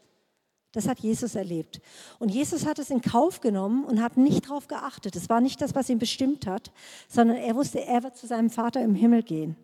Das 0.72 0.86
hat 0.86 1.00
Jesus 1.00 1.34
erlebt. 1.34 1.80
Und 2.18 2.30
Jesus 2.30 2.64
hat 2.64 2.78
es 2.78 2.90
in 2.90 3.00
Kauf 3.00 3.40
genommen 3.40 3.84
und 3.84 4.00
hat 4.00 4.16
nicht 4.16 4.46
darauf 4.46 4.68
geachtet. 4.68 5.16
Es 5.16 5.28
war 5.28 5.40
nicht 5.40 5.60
das, 5.60 5.74
was 5.74 5.90
ihn 5.90 5.98
bestimmt 5.98 6.46
hat, 6.46 6.70
sondern 7.08 7.36
er 7.36 7.56
wusste, 7.56 7.84
er 7.84 8.02
wird 8.04 8.16
zu 8.16 8.26
seinem 8.26 8.50
Vater 8.50 8.80
im 8.82 8.94
Himmel 8.94 9.22
gehen. 9.22 9.56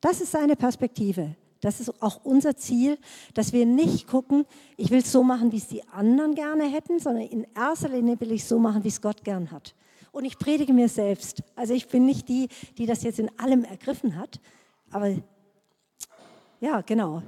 Das 0.00 0.20
ist 0.20 0.32
seine 0.32 0.54
Perspektive. 0.54 1.34
Das 1.60 1.80
ist 1.80 2.02
auch 2.02 2.24
unser 2.24 2.56
Ziel, 2.56 2.98
dass 3.34 3.52
wir 3.52 3.66
nicht 3.66 4.06
gucken, 4.06 4.44
ich 4.76 4.90
will 4.90 5.00
es 5.00 5.10
so 5.10 5.24
machen, 5.24 5.50
wie 5.50 5.56
es 5.56 5.66
die 5.66 5.82
anderen 5.88 6.34
gerne 6.34 6.64
hätten, 6.64 7.00
sondern 7.00 7.24
in 7.24 7.46
erster 7.56 7.88
Linie 7.88 8.20
will 8.20 8.32
ich 8.32 8.42
es 8.42 8.48
so 8.48 8.58
machen, 8.58 8.84
wie 8.84 8.88
es 8.88 9.00
Gott 9.00 9.24
gern 9.24 9.50
hat. 9.50 9.74
Und 10.18 10.24
ich 10.24 10.36
predige 10.36 10.72
mir 10.72 10.88
selbst. 10.88 11.44
Also 11.54 11.74
ich 11.74 11.86
bin 11.86 12.04
nicht 12.04 12.28
die, 12.28 12.48
die 12.76 12.86
das 12.86 13.04
jetzt 13.04 13.20
in 13.20 13.30
allem 13.38 13.62
ergriffen 13.62 14.16
hat, 14.16 14.40
aber 14.90 15.14
ja, 16.58 16.80
genau. 16.80 17.22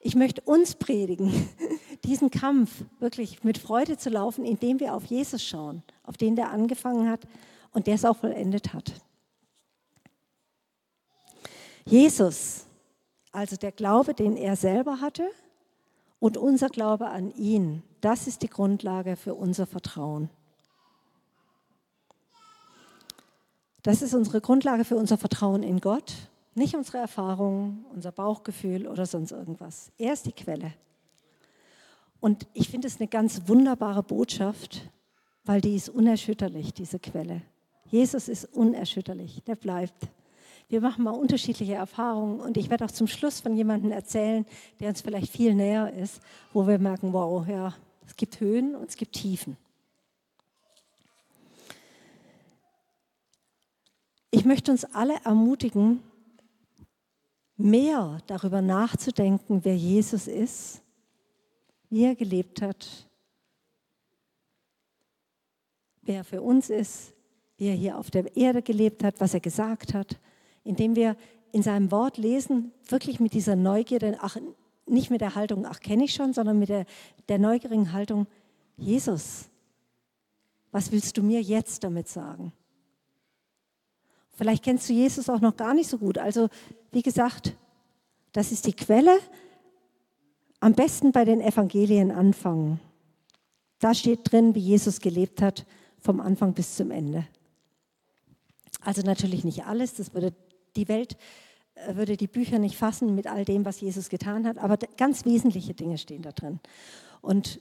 Ich 0.00 0.14
möchte 0.14 0.40
uns 0.40 0.76
predigen, 0.76 1.30
diesen 2.04 2.30
Kampf 2.30 2.82
wirklich 2.98 3.44
mit 3.44 3.58
Freude 3.58 3.98
zu 3.98 4.08
laufen, 4.08 4.46
indem 4.46 4.80
wir 4.80 4.94
auf 4.94 5.04
Jesus 5.04 5.44
schauen, 5.44 5.82
auf 6.02 6.16
den, 6.16 6.34
der 6.34 6.50
angefangen 6.50 7.10
hat 7.10 7.28
und 7.72 7.86
der 7.86 7.96
es 7.96 8.06
auch 8.06 8.16
vollendet 8.16 8.72
hat. 8.72 8.94
Jesus, 11.84 12.64
also 13.32 13.56
der 13.56 13.72
Glaube, 13.72 14.14
den 14.14 14.38
er 14.38 14.56
selber 14.56 15.02
hatte 15.02 15.28
und 16.20 16.38
unser 16.38 16.70
Glaube 16.70 17.08
an 17.08 17.32
ihn, 17.32 17.82
das 18.00 18.26
ist 18.26 18.40
die 18.40 18.48
Grundlage 18.48 19.16
für 19.16 19.34
unser 19.34 19.66
Vertrauen. 19.66 20.30
Das 23.86 24.02
ist 24.02 24.14
unsere 24.14 24.40
Grundlage 24.40 24.84
für 24.84 24.96
unser 24.96 25.16
Vertrauen 25.16 25.62
in 25.62 25.78
Gott 25.78 26.12
nicht 26.56 26.74
unsere 26.74 26.98
Erfahrungen, 26.98 27.84
unser 27.94 28.10
Bauchgefühl 28.10 28.88
oder 28.88 29.06
sonst 29.06 29.30
irgendwas. 29.30 29.92
Er 29.96 30.12
ist 30.12 30.26
die 30.26 30.32
Quelle. 30.32 30.72
Und 32.18 32.48
ich 32.52 32.68
finde 32.68 32.88
es 32.88 32.98
eine 32.98 33.06
ganz 33.06 33.42
wunderbare 33.46 34.02
Botschaft, 34.02 34.90
weil 35.44 35.60
die 35.60 35.76
ist 35.76 35.88
unerschütterlich, 35.88 36.74
diese 36.74 36.98
Quelle. 36.98 37.42
Jesus 37.84 38.28
ist 38.28 38.46
unerschütterlich, 38.46 39.44
der 39.46 39.54
bleibt. 39.54 40.08
Wir 40.68 40.80
machen 40.80 41.04
mal 41.04 41.10
unterschiedliche 41.10 41.74
Erfahrungen 41.74 42.40
und 42.40 42.56
ich 42.56 42.70
werde 42.70 42.86
auch 42.86 42.90
zum 42.90 43.06
Schluss 43.06 43.38
von 43.38 43.54
jemandem 43.54 43.92
erzählen, 43.92 44.46
der 44.80 44.88
uns 44.88 45.00
vielleicht 45.00 45.30
viel 45.30 45.54
näher 45.54 45.92
ist, 45.92 46.20
wo 46.52 46.66
wir 46.66 46.80
merken, 46.80 47.12
wow, 47.12 47.46
ja, 47.46 47.72
es 48.04 48.16
gibt 48.16 48.40
Höhen 48.40 48.74
und 48.74 48.88
es 48.88 48.96
gibt 48.96 49.12
Tiefen. 49.12 49.56
Ich 54.30 54.44
möchte 54.44 54.70
uns 54.70 54.84
alle 54.84 55.16
ermutigen, 55.24 56.02
mehr 57.56 58.18
darüber 58.26 58.60
nachzudenken, 58.60 59.64
wer 59.64 59.76
Jesus 59.76 60.26
ist, 60.26 60.82
wie 61.88 62.04
er 62.04 62.14
gelebt 62.14 62.60
hat, 62.60 63.08
wer 66.02 66.16
er 66.16 66.24
für 66.24 66.42
uns 66.42 66.70
ist, 66.70 67.12
wie 67.56 67.68
er 67.68 67.74
hier 67.74 67.98
auf 67.98 68.10
der 68.10 68.36
Erde 68.36 68.62
gelebt 68.62 69.02
hat, 69.02 69.20
was 69.20 69.34
er 69.34 69.40
gesagt 69.40 69.94
hat, 69.94 70.18
indem 70.64 70.96
wir 70.96 71.16
in 71.52 71.62
seinem 71.62 71.90
Wort 71.90 72.18
lesen, 72.18 72.72
wirklich 72.88 73.20
mit 73.20 73.32
dieser 73.32 73.56
Neugierde, 73.56 74.18
ach, 74.20 74.36
nicht 74.86 75.10
mit 75.10 75.20
der 75.20 75.34
Haltung, 75.34 75.64
ach, 75.66 75.80
kenne 75.80 76.04
ich 76.04 76.12
schon, 76.12 76.32
sondern 76.32 76.58
mit 76.58 76.68
der, 76.68 76.86
der 77.28 77.38
neugierigen 77.38 77.92
Haltung, 77.92 78.26
Jesus, 78.76 79.48
was 80.70 80.92
willst 80.92 81.16
du 81.16 81.22
mir 81.22 81.40
jetzt 81.40 81.82
damit 81.82 82.08
sagen? 82.08 82.52
Vielleicht 84.36 84.62
kennst 84.62 84.88
du 84.88 84.92
Jesus 84.92 85.28
auch 85.28 85.40
noch 85.40 85.56
gar 85.56 85.74
nicht 85.74 85.88
so 85.88 85.98
gut. 85.98 86.18
Also 86.18 86.48
wie 86.92 87.02
gesagt, 87.02 87.54
das 88.32 88.52
ist 88.52 88.66
die 88.66 88.74
Quelle. 88.74 89.18
Am 90.60 90.74
besten 90.74 91.12
bei 91.12 91.24
den 91.24 91.40
Evangelien 91.40 92.10
anfangen. 92.10 92.80
Da 93.78 93.94
steht 93.94 94.30
drin, 94.30 94.54
wie 94.54 94.60
Jesus 94.60 95.00
gelebt 95.00 95.42
hat, 95.42 95.66
vom 95.98 96.20
Anfang 96.20 96.54
bis 96.54 96.76
zum 96.76 96.90
Ende. 96.90 97.26
Also 98.80 99.02
natürlich 99.02 99.44
nicht 99.44 99.64
alles, 99.64 99.94
das 99.94 100.14
würde 100.14 100.32
die 100.76 100.88
Welt 100.88 101.16
äh, 101.76 101.96
würde 101.96 102.16
die 102.16 102.26
Bücher 102.26 102.58
nicht 102.58 102.76
fassen 102.76 103.14
mit 103.14 103.26
all 103.26 103.44
dem, 103.44 103.64
was 103.64 103.80
Jesus 103.80 104.08
getan 104.08 104.46
hat, 104.46 104.58
aber 104.58 104.78
ganz 104.96 105.24
wesentliche 105.24 105.74
Dinge 105.74 105.98
stehen 105.98 106.22
da 106.22 106.32
drin. 106.32 106.58
Und 107.20 107.60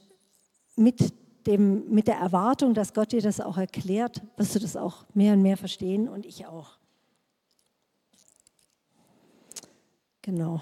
mit, 0.75 1.13
dem, 1.47 1.89
mit 1.89 2.07
der 2.07 2.15
Erwartung, 2.15 2.73
dass 2.73 2.93
Gott 2.93 3.11
dir 3.11 3.21
das 3.21 3.39
auch 3.39 3.57
erklärt, 3.57 4.21
wirst 4.37 4.55
du 4.55 4.59
das 4.59 4.75
auch 4.75 5.05
mehr 5.13 5.33
und 5.33 5.41
mehr 5.41 5.57
verstehen 5.57 6.07
und 6.07 6.25
ich 6.25 6.45
auch. 6.45 6.77
Genau. 10.21 10.61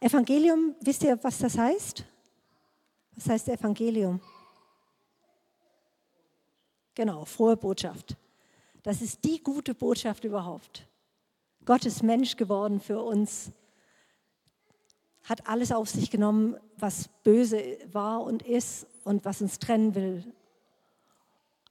Evangelium, 0.00 0.76
wisst 0.80 1.02
ihr, 1.02 1.18
was 1.22 1.38
das 1.38 1.58
heißt? 1.58 2.04
Was 3.16 3.28
heißt 3.28 3.48
Evangelium? 3.48 4.20
Genau, 6.94 7.24
frohe 7.24 7.56
Botschaft. 7.56 8.16
Das 8.84 9.02
ist 9.02 9.24
die 9.24 9.42
gute 9.42 9.74
Botschaft 9.74 10.24
überhaupt. 10.24 10.86
Gott 11.64 11.86
ist 11.86 12.02
Mensch 12.02 12.36
geworden 12.36 12.80
für 12.80 13.02
uns, 13.02 13.50
hat 15.24 15.48
alles 15.48 15.72
auf 15.72 15.88
sich 15.88 16.10
genommen, 16.10 16.56
was 16.76 17.08
böse 17.24 17.78
war 17.90 18.22
und 18.22 18.42
ist 18.42 18.86
und 19.04 19.24
was 19.24 19.40
uns 19.40 19.58
trennen 19.58 19.94
will, 19.94 20.24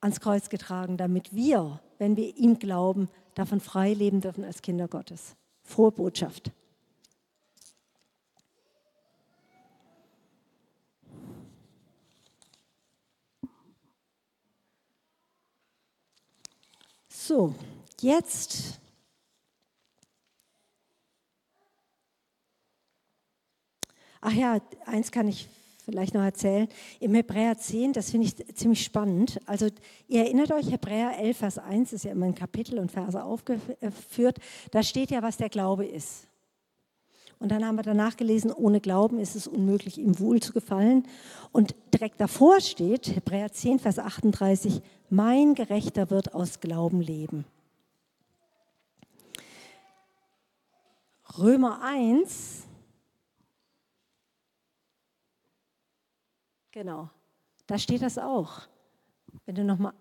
ans 0.02 0.20
Kreuz 0.20 0.50
getragen, 0.50 0.98
damit 0.98 1.34
wir, 1.34 1.80
wenn 1.98 2.16
wir 2.16 2.36
ihm 2.38 2.60
glauben, 2.60 3.10
davon 3.36 3.60
frei 3.60 3.94
leben 3.94 4.22
dürfen 4.22 4.44
als 4.44 4.62
Kinder 4.62 4.88
Gottes. 4.88 5.36
Frohe 5.64 5.92
Botschaft. 5.92 6.52
So, 17.08 17.56
jetzt 18.02 18.80
Ach 24.26 24.32
ja, 24.32 24.62
eins 24.86 25.12
kann 25.12 25.28
ich 25.28 25.50
vielleicht 25.84 26.14
noch 26.14 26.24
erzählen. 26.24 26.68
Im 27.00 27.14
Hebräer 27.14 27.58
10, 27.58 27.94
das 27.94 28.12
finde 28.12 28.28
ich 28.28 28.56
ziemlich 28.56 28.84
spannend. 28.84 29.40
Also 29.46 29.68
ihr 30.08 30.22
erinnert 30.22 30.52
euch, 30.52 30.72
Hebräer 30.72 31.20
11, 31.20 31.38
Vers 31.38 31.58
1 31.58 31.94
ist 31.94 32.06
ja 32.06 32.12
immer 32.12 32.26
ein 32.26 32.36
Kapitel 32.36 32.80
und 32.80 32.92
Verse 32.92 33.22
aufgeführt. 33.22 34.38
Da 34.72 34.84
steht 34.84 35.12
ja, 35.12 35.22
was 35.22 35.38
der 35.38 35.50
Glaube 35.50 35.86
ist. 35.86 36.28
Und 37.40 37.50
dann 37.50 37.66
haben 37.66 37.76
wir 37.76 37.84
danach 37.84 38.16
gelesen, 38.16 38.54
ohne 38.54 38.80
Glauben 38.80 39.20
ist 39.20 39.36
es 39.36 39.48
unmöglich, 39.48 39.98
ihm 39.98 40.18
wohl 40.18 40.40
zu 40.40 40.54
gefallen. 40.54 41.06
Und 41.52 41.76
direkt 41.94 42.22
davor 42.22 42.62
steht, 42.62 43.14
Hebräer 43.16 43.52
10, 43.52 43.80
Vers 43.80 44.00
38, 44.00 44.82
mein 45.10 45.54
Gerechter 45.54 46.10
wird 46.10 46.34
aus 46.34 46.62
Glauben 46.62 47.02
leben. 47.02 47.46
Römer 51.38 51.82
1, 51.84 52.64
genau, 56.74 57.10
da 57.66 57.78
steht 57.80 58.02
das 58.02 58.18
auch. 58.18 58.68
Wenn 59.46 59.56
du 59.56 59.64
nochmal. 59.64 59.94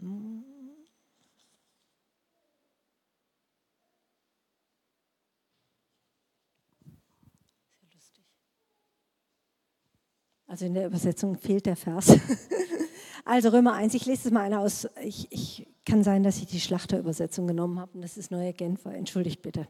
Hm. 0.00 0.44
Also 10.46 10.64
in 10.64 10.72
der 10.72 10.86
Übersetzung 10.86 11.36
fehlt 11.36 11.66
der 11.66 11.76
Vers. 11.76 12.16
Also 13.24 13.50
Römer 13.50 13.74
1, 13.74 13.92
ich 13.92 14.06
lese 14.06 14.28
es 14.28 14.32
mal 14.32 14.40
einer 14.40 14.60
aus. 14.60 14.88
Ich, 15.02 15.30
ich 15.30 15.66
kann 15.84 16.02
sein, 16.02 16.22
dass 16.22 16.38
ich 16.38 16.46
die 16.46 16.60
Schlachterübersetzung 16.60 17.46
genommen 17.46 17.78
habe 17.78 17.92
und 17.92 18.00
das 18.00 18.16
ist 18.16 18.30
neue 18.30 18.54
Genfer. 18.54 18.94
Entschuldigt 18.94 19.42
bitte. 19.42 19.68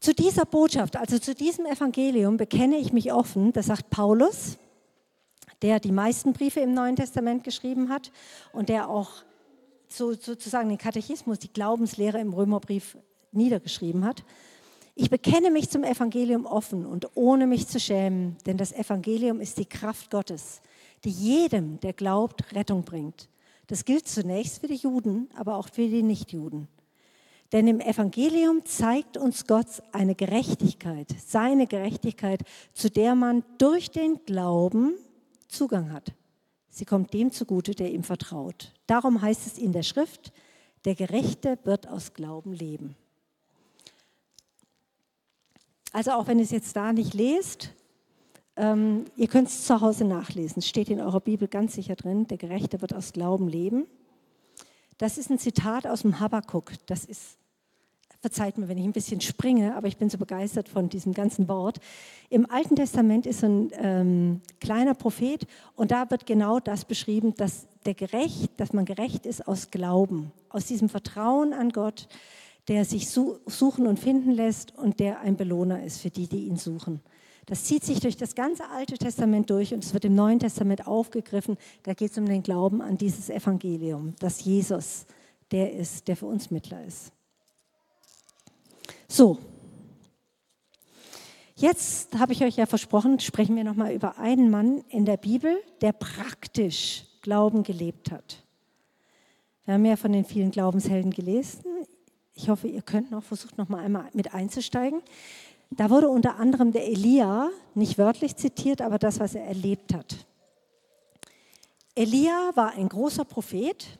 Zu 0.00 0.14
dieser 0.14 0.44
Botschaft, 0.44 0.96
also 0.96 1.18
zu 1.18 1.34
diesem 1.34 1.66
Evangelium 1.66 2.36
bekenne 2.36 2.76
ich 2.76 2.92
mich 2.92 3.12
offen, 3.12 3.52
das 3.52 3.66
sagt 3.66 3.90
Paulus, 3.90 4.58
der 5.62 5.80
die 5.80 5.92
meisten 5.92 6.32
Briefe 6.32 6.60
im 6.60 6.72
Neuen 6.72 6.94
Testament 6.94 7.42
geschrieben 7.42 7.88
hat 7.88 8.12
und 8.52 8.68
der 8.68 8.88
auch 8.88 9.10
so, 9.88 10.12
sozusagen 10.12 10.68
den 10.68 10.78
Katechismus, 10.78 11.38
die 11.40 11.52
Glaubenslehre 11.52 12.20
im 12.20 12.32
Römerbrief 12.32 12.96
niedergeschrieben 13.32 14.04
hat. 14.04 14.24
Ich 14.94 15.10
bekenne 15.10 15.50
mich 15.50 15.70
zum 15.70 15.84
Evangelium 15.84 16.46
offen 16.46 16.86
und 16.86 17.16
ohne 17.16 17.46
mich 17.46 17.66
zu 17.66 17.80
schämen, 17.80 18.36
denn 18.46 18.56
das 18.56 18.72
Evangelium 18.72 19.40
ist 19.40 19.58
die 19.58 19.66
Kraft 19.66 20.10
Gottes, 20.10 20.60
die 21.04 21.10
jedem, 21.10 21.80
der 21.80 21.92
glaubt, 21.92 22.54
Rettung 22.54 22.84
bringt. 22.84 23.28
Das 23.66 23.84
gilt 23.84 24.08
zunächst 24.08 24.60
für 24.60 24.68
die 24.68 24.76
Juden, 24.76 25.28
aber 25.34 25.56
auch 25.56 25.68
für 25.68 25.86
die 25.88 26.02
Nichtjuden. 26.02 26.68
Denn 27.52 27.66
im 27.66 27.80
Evangelium 27.80 28.64
zeigt 28.66 29.16
uns 29.16 29.46
Gott 29.46 29.82
eine 29.92 30.14
Gerechtigkeit, 30.14 31.08
seine 31.26 31.66
Gerechtigkeit, 31.66 32.42
zu 32.74 32.90
der 32.90 33.14
man 33.14 33.42
durch 33.56 33.90
den 33.90 34.24
Glauben 34.26 34.94
Zugang 35.48 35.92
hat. 35.92 36.12
Sie 36.68 36.84
kommt 36.84 37.14
dem 37.14 37.32
zugute, 37.32 37.74
der 37.74 37.90
ihm 37.90 38.04
vertraut. 38.04 38.72
Darum 38.86 39.22
heißt 39.22 39.46
es 39.46 39.58
in 39.58 39.72
der 39.72 39.82
Schrift, 39.82 40.32
der 40.84 40.94
Gerechte 40.94 41.58
wird 41.64 41.88
aus 41.88 42.12
Glauben 42.12 42.52
leben. 42.52 42.96
Also 45.92 46.12
auch 46.12 46.26
wenn 46.26 46.38
ihr 46.38 46.44
es 46.44 46.50
jetzt 46.50 46.76
da 46.76 46.92
nicht 46.92 47.14
lest, 47.14 47.72
ähm, 48.56 49.06
ihr 49.16 49.28
könnt 49.28 49.48
es 49.48 49.64
zu 49.64 49.80
Hause 49.80 50.04
nachlesen. 50.04 50.58
Es 50.58 50.68
steht 50.68 50.90
in 50.90 51.00
eurer 51.00 51.20
Bibel 51.20 51.48
ganz 51.48 51.74
sicher 51.74 51.96
drin, 51.96 52.26
der 52.26 52.36
Gerechte 52.36 52.82
wird 52.82 52.94
aus 52.94 53.12
Glauben 53.12 53.48
leben. 53.48 53.86
Das 54.98 55.16
ist 55.16 55.30
ein 55.30 55.38
Zitat 55.38 55.86
aus 55.86 56.02
dem 56.02 56.20
Habakkuk. 56.20 56.72
Das 56.86 57.04
ist 57.04 57.37
Verzeiht 58.20 58.58
mir, 58.58 58.66
wenn 58.66 58.78
ich 58.78 58.84
ein 58.84 58.92
bisschen 58.92 59.20
springe, 59.20 59.76
aber 59.76 59.86
ich 59.86 59.96
bin 59.96 60.10
so 60.10 60.18
begeistert 60.18 60.68
von 60.68 60.88
diesem 60.88 61.14
ganzen 61.14 61.46
Wort. 61.46 61.78
Im 62.30 62.50
Alten 62.50 62.74
Testament 62.74 63.26
ist 63.26 63.44
ein 63.44 63.70
ähm, 63.74 64.40
kleiner 64.60 64.94
Prophet 64.94 65.46
und 65.76 65.92
da 65.92 66.10
wird 66.10 66.26
genau 66.26 66.58
das 66.58 66.84
beschrieben, 66.84 67.34
dass, 67.34 67.68
der 67.86 67.94
gerecht, 67.94 68.50
dass 68.56 68.72
man 68.72 68.84
gerecht 68.84 69.24
ist 69.24 69.46
aus 69.46 69.70
Glauben, 69.70 70.32
aus 70.48 70.66
diesem 70.66 70.88
Vertrauen 70.88 71.52
an 71.52 71.70
Gott, 71.70 72.08
der 72.66 72.84
sich 72.84 73.08
suchen 73.08 73.86
und 73.86 74.00
finden 74.00 74.32
lässt 74.32 74.76
und 74.76 74.98
der 74.98 75.20
ein 75.20 75.36
Belohner 75.36 75.84
ist 75.84 76.00
für 76.00 76.10
die, 76.10 76.26
die 76.26 76.46
ihn 76.46 76.56
suchen. 76.56 77.00
Das 77.46 77.64
zieht 77.64 77.84
sich 77.84 78.00
durch 78.00 78.16
das 78.16 78.34
ganze 78.34 78.68
Alte 78.68 78.98
Testament 78.98 79.48
durch 79.48 79.72
und 79.72 79.82
es 79.82 79.94
wird 79.94 80.04
im 80.04 80.14
Neuen 80.16 80.40
Testament 80.40 80.86
aufgegriffen. 80.86 81.56
Da 81.84 81.94
geht 81.94 82.10
es 82.10 82.18
um 82.18 82.26
den 82.26 82.42
Glauben 82.42 82.82
an 82.82 82.98
dieses 82.98 83.30
Evangelium, 83.30 84.14
dass 84.18 84.44
Jesus 84.44 85.06
der 85.50 85.72
ist, 85.72 86.08
der 86.08 86.16
für 86.16 86.26
uns 86.26 86.50
Mittler 86.50 86.84
ist. 86.84 87.12
So, 89.10 89.38
jetzt 91.56 92.18
habe 92.18 92.34
ich 92.34 92.44
euch 92.44 92.56
ja 92.56 92.66
versprochen, 92.66 93.18
sprechen 93.20 93.56
wir 93.56 93.64
nochmal 93.64 93.92
über 93.94 94.18
einen 94.18 94.50
Mann 94.50 94.84
in 94.90 95.06
der 95.06 95.16
Bibel, 95.16 95.56
der 95.80 95.92
praktisch 95.92 97.04
Glauben 97.22 97.62
gelebt 97.62 98.10
hat. 98.10 98.44
Wir 99.64 99.74
haben 99.74 99.84
ja 99.86 99.96
von 99.96 100.12
den 100.12 100.26
vielen 100.26 100.50
Glaubenshelden 100.50 101.10
gelesen. 101.10 101.64
Ich 102.34 102.50
hoffe, 102.50 102.68
ihr 102.68 102.82
könnt 102.82 103.10
noch 103.10 103.24
versucht, 103.24 103.56
noch 103.56 103.68
mal 103.68 103.82
einmal 103.82 104.08
mit 104.12 104.34
einzusteigen. 104.34 105.02
Da 105.70 105.90
wurde 105.90 106.08
unter 106.08 106.36
anderem 106.36 106.72
der 106.72 106.86
Elia, 106.86 107.50
nicht 107.74 107.98
wörtlich 107.98 108.36
zitiert, 108.36 108.82
aber 108.82 108.98
das, 108.98 109.20
was 109.20 109.34
er 109.34 109.44
erlebt 109.44 109.94
hat. 109.94 110.26
Elia 111.94 112.52
war 112.54 112.72
ein 112.72 112.88
großer 112.88 113.24
Prophet, 113.24 113.98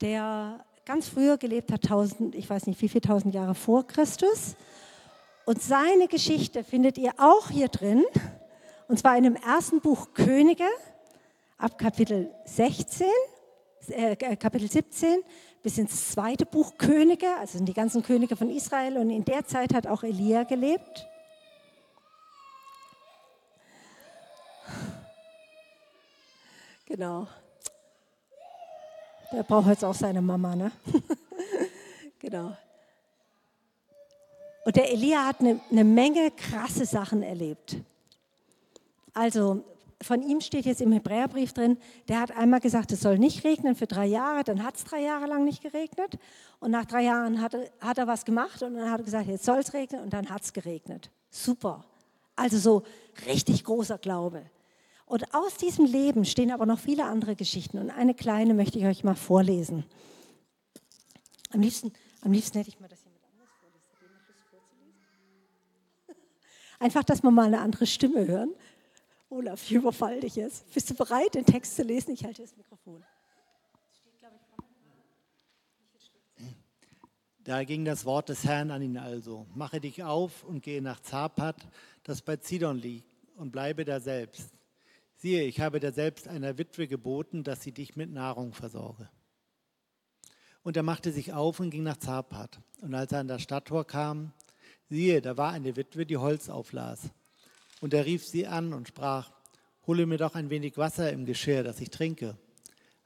der 0.00 0.64
ganz 0.84 1.08
früher 1.08 1.38
gelebt 1.38 1.72
hat, 1.72 1.82
tausend, 1.82 2.34
ich 2.34 2.48
weiß 2.48 2.66
nicht 2.66 2.80
wie 2.82 2.88
viele 2.88 3.02
tausend 3.02 3.34
Jahre 3.34 3.54
vor 3.54 3.86
Christus. 3.86 4.56
Und 5.44 5.62
seine 5.62 6.08
Geschichte 6.08 6.64
findet 6.64 6.98
ihr 6.98 7.12
auch 7.18 7.50
hier 7.50 7.68
drin, 7.68 8.04
und 8.88 8.98
zwar 8.98 9.16
in 9.16 9.24
dem 9.24 9.36
ersten 9.36 9.80
Buch 9.80 10.14
Könige, 10.14 10.66
ab 11.58 11.78
Kapitel 11.78 12.30
16, 12.44 13.06
äh, 13.88 14.16
Kapitel 14.36 14.70
17 14.70 15.22
bis 15.62 15.78
ins 15.78 16.12
zweite 16.12 16.46
Buch 16.46 16.76
Könige, 16.78 17.36
also 17.36 17.58
sind 17.58 17.68
die 17.68 17.74
ganzen 17.74 18.02
Könige 18.02 18.34
von 18.36 18.50
Israel. 18.50 18.96
Und 18.96 19.10
in 19.10 19.24
der 19.24 19.44
Zeit 19.44 19.74
hat 19.74 19.86
auch 19.86 20.02
Elia 20.02 20.44
gelebt. 20.44 21.06
Genau. 26.86 27.28
Der 29.32 29.42
braucht 29.42 29.68
jetzt 29.68 29.84
auch 29.84 29.94
seine 29.94 30.20
Mama, 30.20 30.56
ne? 30.56 30.72
genau. 32.18 32.56
Und 34.64 34.76
der 34.76 34.92
Elia 34.92 35.26
hat 35.26 35.40
eine, 35.40 35.60
eine 35.70 35.84
Menge 35.84 36.30
krasse 36.32 36.84
Sachen 36.84 37.22
erlebt. 37.22 37.76
Also 39.14 39.64
von 40.02 40.22
ihm 40.22 40.40
steht 40.40 40.64
jetzt 40.64 40.80
im 40.80 40.92
Hebräerbrief 40.92 41.52
drin, 41.52 41.76
der 42.08 42.20
hat 42.20 42.36
einmal 42.36 42.60
gesagt, 42.60 42.90
es 42.92 43.00
soll 43.00 43.18
nicht 43.18 43.44
regnen 43.44 43.74
für 43.76 43.86
drei 43.86 44.06
Jahre, 44.06 44.44
dann 44.44 44.62
hat 44.64 44.76
es 44.76 44.84
drei 44.84 45.00
Jahre 45.00 45.26
lang 45.26 45.44
nicht 45.44 45.62
geregnet. 45.62 46.18
Und 46.58 46.70
nach 46.70 46.86
drei 46.86 47.02
Jahren 47.02 47.40
hat, 47.40 47.54
hat 47.80 47.98
er 47.98 48.06
was 48.06 48.24
gemacht 48.24 48.62
und 48.62 48.74
dann 48.74 48.90
hat 48.90 49.00
er 49.00 49.04
gesagt, 49.04 49.28
jetzt 49.28 49.44
soll 49.44 49.58
es 49.58 49.72
regnen 49.74 50.02
und 50.02 50.12
dann 50.12 50.28
hat 50.30 50.42
es 50.42 50.52
geregnet. 50.52 51.10
Super. 51.30 51.84
Also 52.34 52.58
so 52.58 52.82
richtig 53.26 53.64
großer 53.64 53.98
Glaube. 53.98 54.42
Und 55.10 55.34
aus 55.34 55.56
diesem 55.56 55.86
Leben 55.86 56.24
stehen 56.24 56.52
aber 56.52 56.66
noch 56.66 56.78
viele 56.78 57.04
andere 57.04 57.34
Geschichten. 57.34 57.78
Und 57.78 57.90
eine 57.90 58.14
kleine 58.14 58.54
möchte 58.54 58.78
ich 58.78 58.84
euch 58.84 59.02
mal 59.02 59.16
vorlesen. 59.16 59.84
Am 61.52 61.60
liebsten, 61.60 61.92
am 62.20 62.30
liebsten 62.30 62.58
hätte 62.58 62.68
ich 62.68 62.78
mal 62.78 62.86
das 62.86 63.02
jemand 63.02 63.24
anders 63.24 63.48
vorlesen. 63.58 64.94
Einfach, 66.78 67.02
dass 67.02 67.24
wir 67.24 67.32
mal 67.32 67.46
eine 67.46 67.58
andere 67.58 67.88
Stimme 67.88 68.24
hören. 68.24 68.54
Olaf, 69.30 69.64
ich 69.64 69.72
überfall 69.72 70.20
dich 70.20 70.36
jetzt. 70.36 70.72
Bist 70.72 70.90
du 70.90 70.94
bereit, 70.94 71.34
den 71.34 71.44
Text 71.44 71.74
zu 71.74 71.82
lesen? 71.82 72.12
Ich 72.12 72.24
halte 72.24 72.42
das 72.42 72.56
Mikrofon. 72.56 73.02
Da 77.42 77.64
ging 77.64 77.84
das 77.84 78.04
Wort 78.04 78.28
des 78.28 78.44
Herrn 78.44 78.70
an 78.70 78.80
ihn 78.80 78.96
also. 78.96 79.48
Mache 79.56 79.80
dich 79.80 80.04
auf 80.04 80.44
und 80.44 80.62
gehe 80.62 80.80
nach 80.80 81.00
Zapat, 81.00 81.56
das 82.04 82.22
bei 82.22 82.36
Zidon 82.36 82.78
liegt, 82.78 83.08
und 83.34 83.50
bleibe 83.50 83.84
da 83.84 83.98
selbst. 83.98 84.59
Siehe, 85.22 85.42
ich 85.42 85.60
habe 85.60 85.80
dir 85.80 85.92
selbst 85.92 86.28
einer 86.28 86.56
Witwe 86.56 86.88
geboten, 86.88 87.44
dass 87.44 87.62
sie 87.62 87.72
dich 87.72 87.94
mit 87.94 88.10
Nahrung 88.10 88.54
versorge. 88.54 89.10
Und 90.62 90.78
er 90.78 90.82
machte 90.82 91.12
sich 91.12 91.34
auf 91.34 91.60
und 91.60 91.68
ging 91.68 91.82
nach 91.82 91.98
Zapat. 91.98 92.58
Und 92.80 92.94
als 92.94 93.12
er 93.12 93.18
an 93.20 93.28
das 93.28 93.42
Stadttor 93.42 93.86
kam, 93.86 94.32
siehe, 94.88 95.20
da 95.20 95.36
war 95.36 95.52
eine 95.52 95.76
Witwe, 95.76 96.06
die 96.06 96.16
Holz 96.16 96.48
auflas. 96.48 97.10
Und 97.82 97.92
er 97.92 98.06
rief 98.06 98.26
sie 98.26 98.46
an 98.46 98.72
und 98.72 98.88
sprach, 98.88 99.30
hole 99.86 100.06
mir 100.06 100.16
doch 100.16 100.36
ein 100.36 100.48
wenig 100.48 100.78
Wasser 100.78 101.12
im 101.12 101.26
Geschirr, 101.26 101.64
das 101.64 101.82
ich 101.82 101.90
trinke. 101.90 102.38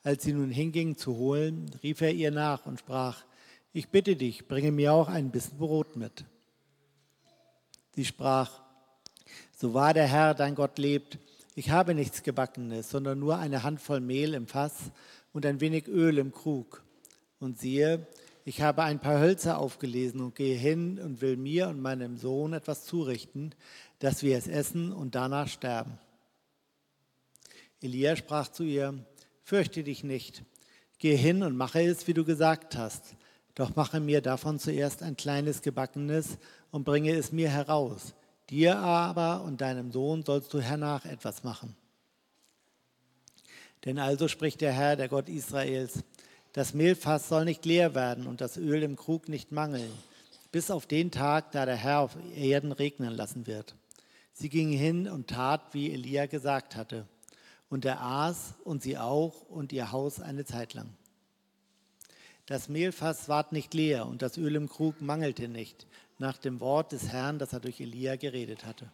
Als 0.04 0.22
sie 0.22 0.34
nun 0.34 0.50
hinging 0.50 0.96
zu 0.96 1.16
holen, 1.16 1.68
rief 1.82 2.00
er 2.00 2.12
ihr 2.12 2.30
nach 2.30 2.64
und 2.64 2.78
sprach, 2.78 3.24
ich 3.72 3.88
bitte 3.88 4.14
dich, 4.14 4.46
bringe 4.46 4.70
mir 4.70 4.92
auch 4.92 5.08
ein 5.08 5.32
bisschen 5.32 5.58
Brot 5.58 5.96
mit. 5.96 6.24
Sie 7.96 8.04
sprach, 8.04 8.60
so 9.56 9.74
wahr 9.74 9.94
der 9.94 10.06
Herr, 10.06 10.34
dein 10.34 10.54
Gott 10.54 10.78
lebt, 10.78 11.18
ich 11.54 11.70
habe 11.70 11.94
nichts 11.94 12.22
Gebackenes, 12.22 12.90
sondern 12.90 13.18
nur 13.20 13.38
eine 13.38 13.62
Handvoll 13.62 14.00
Mehl 14.00 14.34
im 14.34 14.48
Fass 14.48 14.90
und 15.32 15.46
ein 15.46 15.60
wenig 15.60 15.86
Öl 15.86 16.18
im 16.18 16.32
Krug. 16.32 16.82
Und 17.38 17.58
siehe, 17.58 18.06
ich 18.44 18.60
habe 18.60 18.82
ein 18.82 18.98
paar 18.98 19.20
Hölzer 19.20 19.58
aufgelesen 19.58 20.20
und 20.20 20.34
gehe 20.34 20.56
hin 20.56 20.98
und 20.98 21.20
will 21.20 21.36
mir 21.36 21.68
und 21.68 21.80
meinem 21.80 22.16
Sohn 22.16 22.52
etwas 22.54 22.84
zurichten, 22.84 23.54
dass 24.00 24.22
wir 24.22 24.36
es 24.36 24.48
essen 24.48 24.92
und 24.92 25.14
danach 25.14 25.48
sterben. 25.48 25.98
Elia 27.80 28.16
sprach 28.16 28.48
zu 28.48 28.64
ihr, 28.64 28.94
fürchte 29.42 29.84
dich 29.84 30.02
nicht, 30.02 30.42
geh 30.98 31.16
hin 31.16 31.42
und 31.42 31.56
mache 31.56 31.82
es, 31.82 32.06
wie 32.08 32.14
du 32.14 32.24
gesagt 32.24 32.76
hast, 32.76 33.14
doch 33.54 33.76
mache 33.76 34.00
mir 34.00 34.20
davon 34.20 34.58
zuerst 34.58 35.02
ein 35.02 35.16
kleines 35.16 35.62
Gebackenes 35.62 36.38
und 36.72 36.84
bringe 36.84 37.12
es 37.12 37.30
mir 37.30 37.50
heraus 37.50 38.14
Dir 38.50 38.78
aber 38.78 39.42
und 39.42 39.60
deinem 39.60 39.90
Sohn 39.90 40.24
sollst 40.24 40.52
du 40.52 40.60
hernach 40.60 41.04
etwas 41.04 41.44
machen. 41.44 41.74
Denn 43.84 43.98
also 43.98 44.28
spricht 44.28 44.60
der 44.60 44.72
Herr, 44.72 44.96
der 44.96 45.08
Gott 45.08 45.28
Israels, 45.28 46.04
das 46.52 46.72
Mehlfass 46.72 47.28
soll 47.28 47.44
nicht 47.44 47.64
leer 47.64 47.94
werden 47.94 48.26
und 48.26 48.40
das 48.40 48.56
Öl 48.56 48.82
im 48.82 48.96
Krug 48.96 49.28
nicht 49.28 49.50
mangeln, 49.50 49.90
bis 50.52 50.70
auf 50.70 50.86
den 50.86 51.10
Tag, 51.10 51.52
da 51.52 51.66
der 51.66 51.76
Herr 51.76 52.00
auf 52.00 52.16
Erden 52.36 52.72
regnen 52.72 53.12
lassen 53.12 53.46
wird. 53.46 53.74
Sie 54.32 54.48
ging 54.48 54.70
hin 54.70 55.08
und 55.08 55.28
tat, 55.28 55.62
wie 55.72 55.92
Elia 55.92 56.26
gesagt 56.26 56.76
hatte. 56.76 57.06
Und 57.68 57.84
er 57.84 58.02
aß 58.02 58.54
und 58.62 58.82
sie 58.82 58.98
auch 58.98 59.42
und 59.42 59.72
ihr 59.72 59.90
Haus 59.90 60.20
eine 60.20 60.44
Zeit 60.44 60.74
lang. 60.74 60.88
Das 62.46 62.68
Mehlfass 62.68 63.28
ward 63.28 63.52
nicht 63.52 63.74
leer 63.74 64.06
und 64.06 64.22
das 64.22 64.36
Öl 64.36 64.54
im 64.54 64.68
Krug 64.68 65.00
mangelte 65.00 65.48
nicht, 65.48 65.86
nach 66.18 66.38
dem 66.38 66.60
Wort 66.60 66.92
des 66.92 67.08
Herrn, 67.08 67.38
das 67.38 67.52
er 67.52 67.60
durch 67.60 67.80
Elia 67.80 68.16
geredet 68.16 68.64
hatte. 68.64 68.90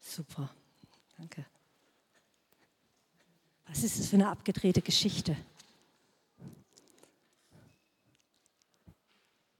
Super, 0.00 0.50
danke. 1.16 1.44
Was 3.66 3.82
ist 3.82 3.98
das 3.98 4.08
für 4.08 4.16
eine 4.16 4.28
abgedrehte 4.28 4.82
Geschichte? 4.82 5.36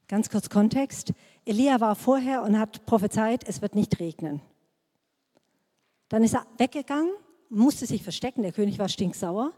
Ganz 0.07 0.29
kurz 0.29 0.49
Kontext. 0.49 1.11
Elia 1.43 1.81
war 1.81 1.95
vorher 1.95 2.43
und 2.43 2.57
hat 2.57 2.85
prophezeit, 2.85 3.43
es 3.47 3.61
wird 3.61 3.75
nicht 3.75 3.99
regnen. 3.99 4.41
Dann 6.07 6.23
ist 6.23 6.33
er 6.33 6.47
weggegangen, 6.57 7.11
musste 7.49 7.85
sich 7.85 8.03
verstecken, 8.03 8.43
der 8.43 8.53
König 8.53 8.79
war 8.79 8.87
stinksauer 8.87 9.51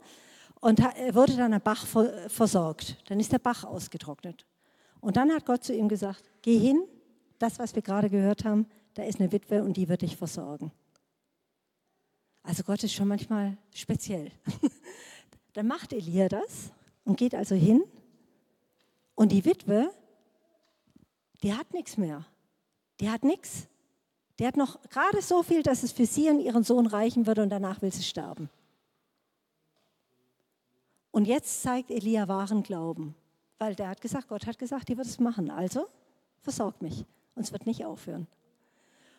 und 0.59 0.79
wurde 0.79 1.37
dann 1.37 1.53
am 1.53 1.61
Bach 1.61 1.85
versorgt. 2.27 2.97
Dann 3.09 3.19
ist 3.19 3.31
der 3.31 3.39
Bach 3.39 3.63
ausgetrocknet. 3.63 4.47
Und 5.01 5.17
dann 5.17 5.31
hat 5.31 5.45
Gott 5.45 5.63
zu 5.63 5.73
ihm 5.73 5.87
gesagt, 5.87 6.23
geh 6.41 6.57
hin, 6.57 6.83
das, 7.37 7.59
was 7.59 7.75
wir 7.75 7.81
gerade 7.81 8.09
gehört 8.09 8.43
haben, 8.43 8.67
da 8.93 9.03
ist 9.03 9.19
eine 9.19 9.31
Witwe 9.31 9.63
und 9.63 9.77
die 9.77 9.87
wird 9.87 10.01
dich 10.01 10.17
versorgen. 10.17 10.71
Also 12.43 12.63
Gott 12.63 12.83
ist 12.83 12.93
schon 12.93 13.07
manchmal 13.07 13.57
speziell. 13.73 14.31
Dann 15.53 15.67
macht 15.67 15.93
Elia 15.93 16.27
das 16.29 16.71
und 17.03 17.17
geht 17.17 17.35
also 17.35 17.55
hin 17.55 17.83
und 19.15 19.31
die 19.31 19.45
Witwe, 19.45 19.91
die 21.43 21.53
hat 21.53 21.73
nichts 21.73 21.97
mehr. 21.97 22.25
Die 22.99 23.09
hat 23.09 23.23
nichts. 23.23 23.67
Die 24.39 24.47
hat 24.47 24.57
noch 24.57 24.81
gerade 24.89 25.21
so 25.21 25.43
viel, 25.43 25.63
dass 25.63 25.83
es 25.83 25.91
für 25.91 26.05
sie 26.05 26.29
und 26.29 26.39
ihren 26.39 26.63
Sohn 26.63 26.87
reichen 26.87 27.27
würde 27.27 27.43
und 27.43 27.49
danach 27.49 27.81
will 27.81 27.91
sie 27.91 28.03
sterben. 28.03 28.49
Und 31.11 31.25
jetzt 31.25 31.61
zeigt 31.61 31.91
Elia 31.91 32.27
wahren 32.27 32.63
Glauben, 32.63 33.15
weil 33.59 33.75
der 33.75 33.89
hat 33.89 34.01
gesagt, 34.01 34.29
Gott 34.29 34.47
hat 34.47 34.57
gesagt, 34.57 34.89
die 34.89 34.97
wird 34.97 35.05
es 35.05 35.19
machen. 35.19 35.51
Also 35.51 35.87
versorgt 36.41 36.81
mich 36.81 37.05
und 37.35 37.43
es 37.43 37.51
wird 37.51 37.67
nicht 37.67 37.85
aufhören. 37.85 38.27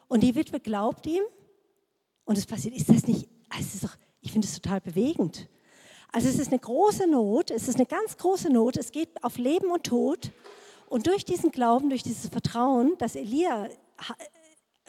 Und 0.08 0.22
die 0.22 0.34
Witwe 0.34 0.58
glaubt 0.58 1.06
ihm 1.06 1.22
und 2.24 2.36
es 2.36 2.46
passiert. 2.46 2.74
Ist 2.74 2.88
das 2.88 3.06
nicht, 3.06 3.28
also 3.48 3.62
ist 3.62 3.84
doch, 3.84 3.96
ich 4.20 4.32
finde 4.32 4.48
es 4.48 4.54
total 4.60 4.80
bewegend. 4.80 5.48
Also 6.12 6.28
es 6.28 6.38
ist 6.38 6.48
eine 6.48 6.58
große 6.58 7.06
Not, 7.06 7.52
es 7.52 7.68
ist 7.68 7.76
eine 7.76 7.86
ganz 7.86 8.16
große 8.16 8.50
Not, 8.50 8.76
es 8.76 8.90
geht 8.90 9.22
auf 9.22 9.38
Leben 9.38 9.70
und 9.70 9.84
Tod. 9.84 10.32
Und 10.88 11.06
durch 11.06 11.24
diesen 11.24 11.52
Glauben, 11.52 11.88
durch 11.88 12.02
dieses 12.02 12.28
Vertrauen, 12.28 12.96
das 12.98 13.14
Elia 13.14 13.68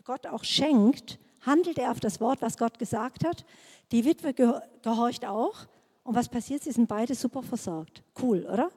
Gott 0.04 0.26
auch 0.26 0.44
schenkt, 0.44 1.20
handelt 1.42 1.78
er 1.78 1.92
auf 1.92 2.00
das 2.00 2.20
Wort, 2.20 2.42
was 2.42 2.58
Gott 2.58 2.80
gesagt 2.80 3.24
hat. 3.24 3.46
Die 3.92 4.06
Witwe 4.06 4.34
gehorcht 4.34 5.26
auch. 5.26 5.68
Und 6.04 6.16
was 6.16 6.30
passiert? 6.30 6.64
Sie 6.64 6.72
sind 6.72 6.88
beide 6.88 7.14
super 7.14 7.44
versorgt. 7.44 8.02
Cool, 8.20 8.48
oder? 8.52 8.72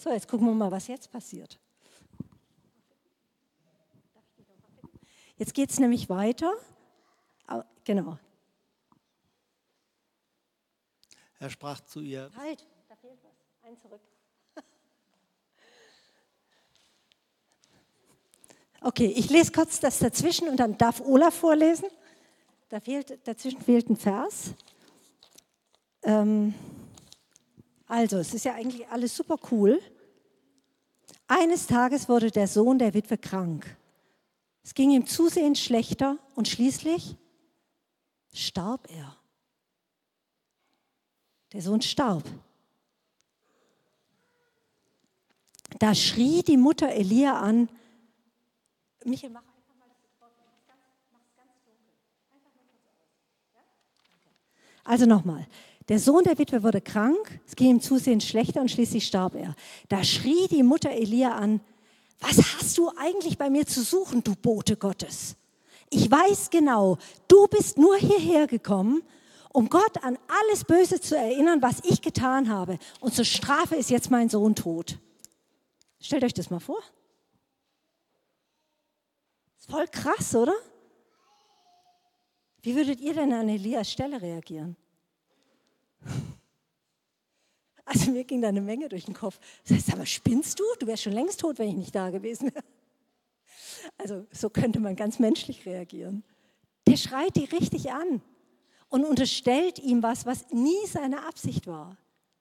So, 0.00 0.08
jetzt 0.08 0.28
gucken 0.28 0.46
wir 0.46 0.54
mal, 0.54 0.70
was 0.70 0.86
jetzt 0.86 1.12
passiert. 1.12 1.58
Jetzt 5.36 5.52
geht 5.52 5.68
es 5.68 5.78
nämlich 5.78 6.08
weiter. 6.08 6.54
Genau. 7.84 8.18
Er 11.38 11.50
sprach 11.50 11.82
zu 11.82 12.00
ihr. 12.00 12.30
Halt, 12.34 12.66
da 12.88 12.96
fehlt 12.96 13.18
was. 13.22 13.68
Ein 13.68 13.76
zurück. 13.76 14.00
Okay, 18.80 19.12
ich 19.14 19.28
lese 19.28 19.52
kurz 19.52 19.80
das 19.80 19.98
dazwischen 19.98 20.48
und 20.48 20.56
dann 20.56 20.78
darf 20.78 21.02
Olaf 21.02 21.34
vorlesen. 21.34 21.90
Da 22.70 22.80
fehlt, 22.80 23.28
dazwischen 23.28 23.60
fehlt 23.60 23.90
ein 23.90 23.96
Vers. 23.98 24.54
Ähm, 26.02 26.54
also, 27.90 28.18
es 28.18 28.32
ist 28.34 28.44
ja 28.44 28.54
eigentlich 28.54 28.86
alles 28.88 29.16
super 29.16 29.36
cool. 29.50 29.82
Eines 31.26 31.66
Tages 31.66 32.08
wurde 32.08 32.30
der 32.30 32.46
Sohn 32.46 32.78
der 32.78 32.94
Witwe 32.94 33.18
krank. 33.18 33.76
Es 34.62 34.74
ging 34.74 34.92
ihm 34.92 35.06
zusehends 35.06 35.60
schlechter 35.60 36.16
und 36.36 36.46
schließlich 36.46 37.16
starb 38.32 38.88
er. 38.92 39.16
Der 41.52 41.62
Sohn 41.62 41.82
starb. 41.82 42.22
Da 45.80 45.92
schrie 45.92 46.44
die 46.44 46.56
Mutter 46.56 46.90
Elia 46.90 47.40
an, 47.40 47.68
Michael, 49.04 49.30
mach 49.30 49.40
einfach 49.40 49.74
mal 49.80 49.88
das 49.88 50.20
Wort 50.20 50.32
mach 51.10 51.20
ganz 51.36 51.50
dunkel. 51.64 51.90
Einfach 52.30 52.54
nur 52.54 52.66
kurz 52.70 52.84
aus. 52.86 54.84
Also 54.84 55.06
nochmal. 55.06 55.48
Der 55.90 55.98
Sohn 55.98 56.22
der 56.22 56.38
Witwe 56.38 56.62
wurde 56.62 56.80
krank, 56.80 57.40
es 57.48 57.56
ging 57.56 57.68
ihm 57.70 57.80
zusehends 57.80 58.24
schlechter 58.24 58.60
und 58.60 58.70
schließlich 58.70 59.04
starb 59.04 59.34
er. 59.34 59.56
Da 59.88 60.04
schrie 60.04 60.46
die 60.46 60.62
Mutter 60.62 60.92
Elia 60.92 61.34
an, 61.34 61.60
was 62.20 62.36
hast 62.38 62.78
du 62.78 62.92
eigentlich 62.96 63.36
bei 63.36 63.50
mir 63.50 63.66
zu 63.66 63.82
suchen, 63.82 64.22
du 64.22 64.36
Bote 64.36 64.76
Gottes? 64.76 65.34
Ich 65.90 66.08
weiß 66.08 66.50
genau, 66.50 66.96
du 67.26 67.48
bist 67.48 67.76
nur 67.76 67.96
hierher 67.96 68.46
gekommen, 68.46 69.02
um 69.52 69.68
Gott 69.68 70.04
an 70.04 70.16
alles 70.28 70.62
Böse 70.62 71.00
zu 71.00 71.16
erinnern, 71.16 71.60
was 71.60 71.80
ich 71.82 72.00
getan 72.00 72.48
habe. 72.48 72.78
Und 73.00 73.12
zur 73.12 73.24
Strafe 73.24 73.74
ist 73.74 73.90
jetzt 73.90 74.12
mein 74.12 74.28
Sohn 74.28 74.54
tot. 74.54 74.96
Stellt 76.00 76.22
euch 76.22 76.34
das 76.34 76.50
mal 76.50 76.60
vor. 76.60 76.80
Ist 79.58 79.68
voll 79.68 79.88
krass, 79.88 80.36
oder? 80.36 80.54
Wie 82.62 82.76
würdet 82.76 83.00
ihr 83.00 83.14
denn 83.14 83.32
an 83.32 83.48
Elias 83.48 83.90
Stelle 83.90 84.22
reagieren? 84.22 84.76
Also 87.92 88.12
mir 88.12 88.22
ging 88.22 88.40
da 88.40 88.48
eine 88.48 88.60
Menge 88.60 88.88
durch 88.88 89.06
den 89.06 89.14
Kopf. 89.14 89.40
Das 89.66 89.76
heißt, 89.76 89.92
aber 89.92 90.06
spinnst 90.06 90.60
du? 90.60 90.64
Du 90.78 90.86
wärst 90.86 91.02
schon 91.02 91.12
längst 91.12 91.40
tot, 91.40 91.58
wenn 91.58 91.70
ich 91.70 91.74
nicht 91.74 91.94
da 91.94 92.10
gewesen 92.10 92.54
wäre. 92.54 92.64
Also 93.98 94.26
so 94.30 94.48
könnte 94.48 94.78
man 94.78 94.94
ganz 94.94 95.18
menschlich 95.18 95.66
reagieren. 95.66 96.22
Der 96.86 96.96
schreit 96.96 97.34
die 97.34 97.46
richtig 97.46 97.90
an 97.90 98.22
und 98.90 99.04
unterstellt 99.04 99.80
ihm 99.80 100.04
was, 100.04 100.24
was 100.24 100.48
nie 100.52 100.86
seine 100.86 101.26
Absicht 101.26 101.66
war. 101.66 101.96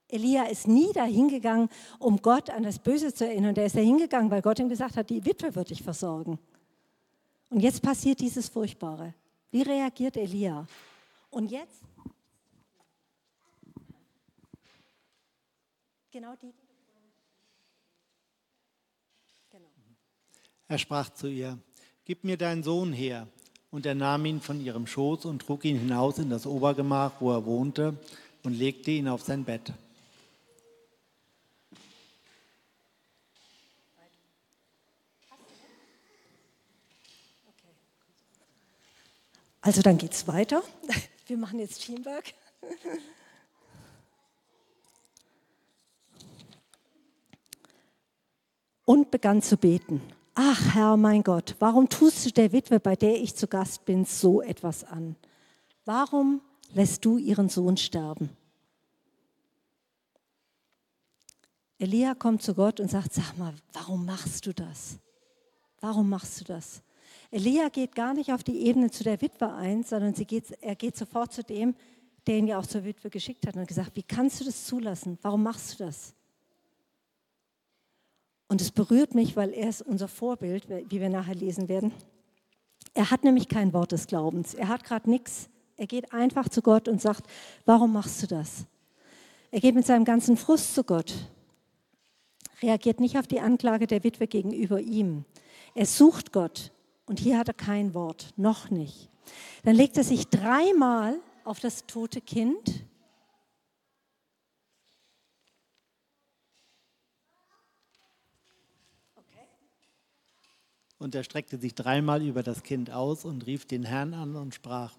Elia 0.08 0.44
ist 0.44 0.68
nie 0.68 0.94
dahin 0.94 1.30
gegangen, 1.30 1.70
um 1.98 2.22
Gott 2.22 2.52
an 2.52 2.62
das 2.62 2.78
Böse 2.78 3.12
zu 3.12 3.26
erinnern. 3.26 3.56
Der 3.56 3.66
ist 3.66 3.76
dahin 3.76 3.98
gegangen, 3.98 4.30
weil 4.30 4.44
Gott 4.44 4.60
ihm 4.60 4.70
gesagt 4.70 4.98
hat, 4.98 5.10
die 5.10 5.26
Witwe 5.26 5.56
wird 5.56 5.72
dich 5.72 5.82
versorgen. 5.82 6.38
Und 7.50 7.62
jetzt 7.62 7.82
passiert 7.82 8.20
dieses 8.20 8.50
Furchtbare. 8.50 9.16
Wie 9.50 9.64
reagiert 9.64 10.16
Elia? 10.16 10.68
Und 11.32 11.50
jetzt? 11.50 11.82
Genau 16.12 16.36
die. 16.42 16.54
Genau. 19.52 19.70
Er 20.68 20.78
sprach 20.78 21.12
zu 21.12 21.28
ihr, 21.28 21.60
gib 22.06 22.24
mir 22.24 22.38
deinen 22.38 22.64
Sohn 22.64 22.94
her. 22.94 23.28
Und 23.72 23.86
er 23.86 23.94
nahm 23.94 24.26
ihn 24.26 24.42
von 24.42 24.60
ihrem 24.60 24.88
Schoß 24.88 25.26
und 25.26 25.44
trug 25.44 25.64
ihn 25.64 25.78
hinaus 25.78 26.18
in 26.18 26.32
das 26.32 26.48
Obergemach, 26.48 27.22
wo 27.22 27.32
er 27.32 27.46
wohnte, 27.46 27.96
und 28.42 28.54
legte 28.54 28.90
ihn 28.90 29.08
auf 29.08 29.22
sein 29.22 29.44
Bett. 29.44 29.74
Also 39.62 39.84
dann 39.84 40.00
geht 40.00 40.14
es 40.14 40.28
weiter. 40.28 40.64
Wir 41.28 41.38
machen 41.38 41.60
jetzt 41.60 41.84
Teamwork. 41.84 42.34
Und 48.90 49.12
begann 49.12 49.44
zu 49.44 49.56
beten. 49.56 50.02
Ach 50.34 50.74
Herr, 50.74 50.98
mein 50.98 51.22
Gott, 51.22 51.56
warum 51.60 51.90
tust 51.90 52.26
du 52.26 52.32
der 52.32 52.52
Witwe, 52.52 52.80
bei 52.80 52.96
der 52.96 53.22
ich 53.22 53.36
zu 53.36 53.46
Gast 53.46 53.86
bin, 53.86 54.04
so 54.04 54.42
etwas 54.42 54.84
an? 54.84 55.16
Warum 55.86 56.42
lässt 56.74 57.06
du 57.06 57.20
ihren 57.20 57.50
Sohn 57.50 57.78
sterben? 57.78 58.32
Elia 61.78 62.16
kommt 62.16 62.42
zu 62.42 62.56
Gott 62.56 62.80
und 62.80 62.90
sagt, 62.90 63.14
sag 63.14 63.38
mal, 63.38 63.54
warum 63.74 64.08
machst 64.08 64.48
du 64.48 64.56
das? 64.56 64.98
Warum 65.82 66.10
machst 66.10 66.42
du 66.42 66.46
das? 66.46 66.82
Elia 67.30 67.70
geht 67.70 67.94
gar 67.94 68.16
nicht 68.16 68.34
auf 68.34 68.44
die 68.44 68.66
Ebene 68.66 68.90
zu 68.90 69.04
der 69.04 69.22
Witwe 69.22 69.54
ein, 69.54 69.84
sondern 69.84 70.16
geht, 70.16 70.50
er 70.62 70.76
geht 70.76 70.98
sofort 70.98 71.32
zu 71.32 71.44
dem, 71.44 71.76
der 72.26 72.38
ihn 72.38 72.48
ja 72.48 72.58
auch 72.58 72.66
zur 72.66 72.84
Witwe 72.86 73.12
geschickt 73.12 73.46
hat 73.46 73.56
und 73.56 73.68
gesagt, 73.68 73.96
wie 73.96 74.02
kannst 74.02 74.42
du 74.42 74.46
das 74.46 74.66
zulassen? 74.66 75.20
Warum 75.22 75.44
machst 75.44 75.80
du 75.80 75.84
das? 75.84 76.16
Und 78.50 78.62
es 78.62 78.72
berührt 78.72 79.16
mich, 79.16 79.38
weil 79.38 79.54
er 79.54 79.70
ist 79.70 79.82
unser 79.82 80.08
Vorbild, 80.08 80.68
wie 80.68 81.00
wir 81.00 81.10
nachher 81.10 81.36
lesen 81.36 81.70
werden. 81.70 81.94
Er 82.94 83.12
hat 83.12 83.24
nämlich 83.24 83.48
kein 83.48 83.72
Wort 83.74 83.92
des 83.92 84.08
Glaubens. 84.08 84.56
Er 84.56 84.68
hat 84.68 84.84
gerade 84.84 85.10
nichts. 85.10 85.50
Er 85.78 85.88
geht 85.88 86.12
einfach 86.12 86.50
zu 86.50 86.62
Gott 86.62 86.88
und 86.90 87.00
sagt, 87.00 87.30
warum 87.66 87.94
machst 87.94 88.22
du 88.22 88.28
das? 88.28 88.66
Er 89.52 89.62
geht 89.62 89.76
mit 89.76 89.86
seinem 89.86 90.04
ganzen 90.04 90.36
Frust 90.36 90.76
zu 90.76 90.84
Gott, 90.84 91.14
reagiert 92.62 93.00
nicht 93.00 93.18
auf 93.18 93.28
die 93.28 93.40
Anklage 93.40 93.88
der 93.88 94.04
Witwe 94.04 94.28
gegenüber 94.28 94.82
ihm. 94.82 95.26
Er 95.76 95.86
sucht 95.86 96.34
Gott 96.34 96.72
und 97.06 97.20
hier 97.20 97.38
hat 97.38 97.48
er 97.48 97.54
kein 97.54 97.94
Wort, 97.94 98.34
noch 98.36 98.70
nicht. 98.70 99.10
Dann 99.64 99.76
legt 99.76 99.96
er 99.98 100.04
sich 100.04 100.28
dreimal 100.28 101.20
auf 101.46 101.60
das 101.60 101.86
tote 101.86 102.20
Kind 102.20 102.84
Und 111.00 111.16
er 111.16 111.24
streckte 111.24 111.58
sich 111.58 111.74
dreimal 111.74 112.22
über 112.22 112.44
das 112.44 112.62
Kind 112.62 112.92
aus 112.92 113.26
und 113.26 113.46
rief 113.48 113.66
den 113.66 113.84
Herrn 113.84 114.14
an 114.14 114.36
und 114.36 114.54
sprach, 114.54 114.94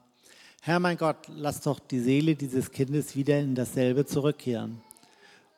Herr 0.63 0.81
mein 0.81 0.97
Gott, 0.97 1.29
lass 1.29 1.61
doch 1.61 1.79
die 1.79 2.01
Seele 2.01 2.35
dieses 2.35 2.71
Kindes 2.71 3.15
wieder 3.17 3.39
in 3.39 3.55
dasselbe 3.55 4.05
zurückkehren. 4.05 4.83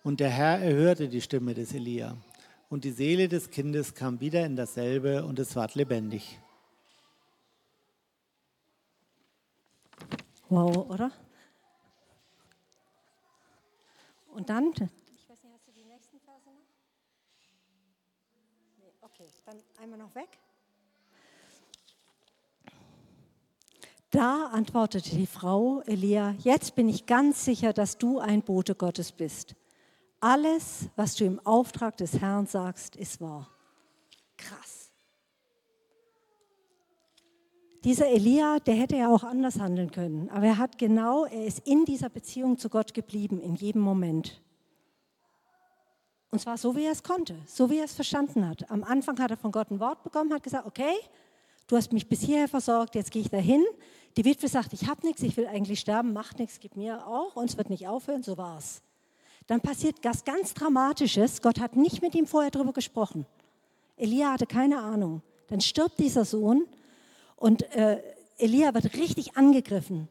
Und 0.05 0.20
der 0.20 0.31
Herr 0.31 0.59
erhörte 0.59 1.09
die 1.09 1.20
Stimme 1.20 1.55
des 1.55 1.72
Elia. 1.74 2.16
Und 2.68 2.85
die 2.85 2.90
Seele 2.90 3.28
des 3.28 3.50
Kindes 3.50 3.94
kam 3.94 4.20
wieder 4.20 4.44
in 4.46 4.57
dasselbe 4.57 5.24
und 5.24 5.38
es 5.38 5.55
ward 5.57 5.74
lebendig. 5.74 6.38
Wow, 10.48 10.90
oder? 10.90 11.11
Und 14.28 14.48
dann, 14.48 14.70
ich 14.72 15.28
weiß 15.28 15.42
nicht, 15.42 15.52
hast 15.55 15.66
du 15.66 15.72
die 15.72 15.85
nächsten 15.85 16.18
Verse 16.20 16.46
noch? 16.46 16.64
Nee, 18.78 18.91
okay, 19.02 19.28
dann 19.44 19.56
einmal 19.80 19.98
noch 19.98 20.14
weg. 20.14 20.28
Da 24.10 24.46
antwortete 24.46 25.16
die 25.16 25.26
Frau 25.26 25.80
Elia, 25.86 26.32
jetzt 26.42 26.74
bin 26.74 26.88
ich 26.88 27.06
ganz 27.06 27.44
sicher, 27.44 27.72
dass 27.72 27.96
du 27.96 28.18
ein 28.18 28.42
Bote 28.42 28.74
Gottes 28.74 29.10
bist. 29.12 29.54
Alles, 30.20 30.90
was 30.96 31.14
du 31.16 31.24
im 31.24 31.40
Auftrag 31.46 31.96
des 31.96 32.20
Herrn 32.20 32.46
sagst, 32.46 32.94
ist 32.94 33.20
wahr. 33.20 33.48
Krass. 34.36 34.92
Dieser 37.84 38.06
Elia, 38.08 38.58
der 38.60 38.74
hätte 38.74 38.96
ja 38.96 39.08
auch 39.08 39.24
anders 39.24 39.58
handeln 39.58 39.90
können, 39.90 40.28
aber 40.28 40.46
er 40.46 40.58
hat 40.58 40.78
genau, 40.78 41.24
er 41.24 41.46
ist 41.46 41.66
in 41.66 41.84
dieser 41.84 42.10
Beziehung 42.10 42.58
zu 42.58 42.68
Gott 42.68 42.94
geblieben, 42.94 43.40
in 43.40 43.56
jedem 43.56 43.82
Moment. 43.82 44.40
Und 46.32 46.38
zwar 46.38 46.56
so, 46.56 46.74
wie 46.74 46.86
er 46.86 46.92
es 46.92 47.02
konnte, 47.02 47.36
so 47.46 47.68
wie 47.68 47.76
er 47.76 47.84
es 47.84 47.92
verstanden 47.92 48.48
hat. 48.48 48.70
Am 48.70 48.84
Anfang 48.84 49.18
hat 49.18 49.30
er 49.30 49.36
von 49.36 49.52
Gott 49.52 49.70
ein 49.70 49.80
Wort 49.80 50.02
bekommen, 50.02 50.32
hat 50.32 50.42
gesagt, 50.42 50.66
okay, 50.66 50.94
du 51.66 51.76
hast 51.76 51.92
mich 51.92 52.08
bis 52.08 52.22
hierher 52.22 52.48
versorgt, 52.48 52.94
jetzt 52.94 53.10
gehe 53.10 53.20
ich 53.20 53.28
dahin. 53.28 53.62
Die 54.16 54.24
Witwe 54.24 54.48
sagt, 54.48 54.72
ich 54.72 54.88
habe 54.88 55.06
nichts, 55.06 55.22
ich 55.22 55.36
will 55.36 55.46
eigentlich 55.46 55.80
sterben, 55.80 56.14
macht 56.14 56.38
nichts, 56.38 56.58
gib 56.58 56.74
mir 56.74 57.06
auch 57.06 57.36
und 57.36 57.50
es 57.50 57.58
wird 57.58 57.68
nicht 57.68 57.86
aufhören, 57.86 58.22
so 58.22 58.38
war 58.38 58.56
es. 58.56 58.80
Dann 59.46 59.60
passiert 59.60 59.96
was 60.04 60.24
ganz 60.24 60.54
Dramatisches, 60.54 61.42
Gott 61.42 61.60
hat 61.60 61.76
nicht 61.76 62.00
mit 62.00 62.14
ihm 62.14 62.26
vorher 62.26 62.50
darüber 62.50 62.72
gesprochen. 62.72 63.26
Elia 63.98 64.32
hatte 64.32 64.46
keine 64.46 64.78
Ahnung. 64.78 65.20
Dann 65.48 65.60
stirbt 65.60 65.98
dieser 65.98 66.24
Sohn 66.24 66.66
und 67.36 67.62
äh, 67.74 68.02
Elia 68.38 68.72
wird 68.72 68.94
richtig 68.94 69.36
angegriffen. 69.36 70.08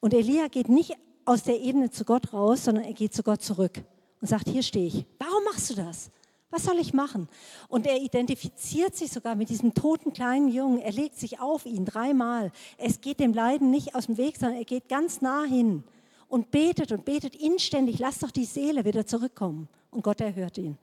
Und 0.00 0.12
Elia 0.12 0.48
geht 0.48 0.68
nicht 0.68 0.98
aus 1.24 1.44
der 1.44 1.60
Ebene 1.60 1.88
zu 1.88 2.04
Gott 2.04 2.34
raus, 2.34 2.64
sondern 2.64 2.84
er 2.84 2.92
geht 2.92 3.14
zu 3.14 3.22
Gott 3.22 3.40
zurück 3.40 3.82
und 4.20 4.28
sagt, 4.28 4.48
hier 4.48 4.62
stehe 4.62 4.86
ich. 4.86 5.06
Warum 5.18 5.44
machst 5.44 5.70
du 5.70 5.74
das? 5.74 6.10
Was 6.50 6.64
soll 6.64 6.78
ich 6.78 6.92
machen? 6.92 7.28
Und 7.68 7.86
er 7.86 8.00
identifiziert 8.02 8.96
sich 8.96 9.12
sogar 9.12 9.36
mit 9.36 9.50
diesem 9.50 9.72
toten 9.72 10.12
kleinen 10.12 10.48
Jungen. 10.48 10.80
Er 10.80 10.92
legt 10.92 11.16
sich 11.16 11.40
auf 11.40 11.64
ihn 11.64 11.84
dreimal. 11.84 12.50
Es 12.76 13.00
geht 13.00 13.20
dem 13.20 13.32
Leiden 13.32 13.70
nicht 13.70 13.94
aus 13.94 14.06
dem 14.06 14.16
Weg, 14.16 14.36
sondern 14.36 14.58
er 14.58 14.64
geht 14.64 14.88
ganz 14.88 15.20
nah 15.20 15.44
hin 15.44 15.84
und 16.26 16.50
betet 16.50 16.90
und 16.90 17.04
betet 17.04 17.36
inständig. 17.36 18.00
Lass 18.00 18.18
doch 18.18 18.32
die 18.32 18.44
Seele 18.44 18.84
wieder 18.84 19.06
zurückkommen. 19.06 19.68
Und 19.90 20.02
Gott 20.02 20.20
erhört 20.20 20.58
ihn. 20.58 20.76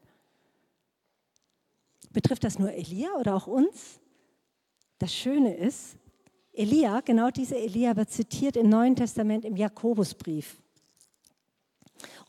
Betrifft 2.12 2.46
das 2.46 2.58
nur 2.58 2.72
Elia 2.72 3.10
oder 3.20 3.36
auch 3.36 3.48
uns? 3.48 4.00
Das 5.00 5.14
Schöne 5.14 5.56
ist, 5.56 5.98
Elia, 6.54 7.02
genau 7.02 7.30
dieser 7.30 7.58
Elia 7.58 7.96
wird 7.96 8.10
zitiert 8.10 8.56
im 8.56 8.70
Neuen 8.70 8.96
Testament 8.96 9.46
im 9.46 9.56
Jakobusbrief. 9.56 10.58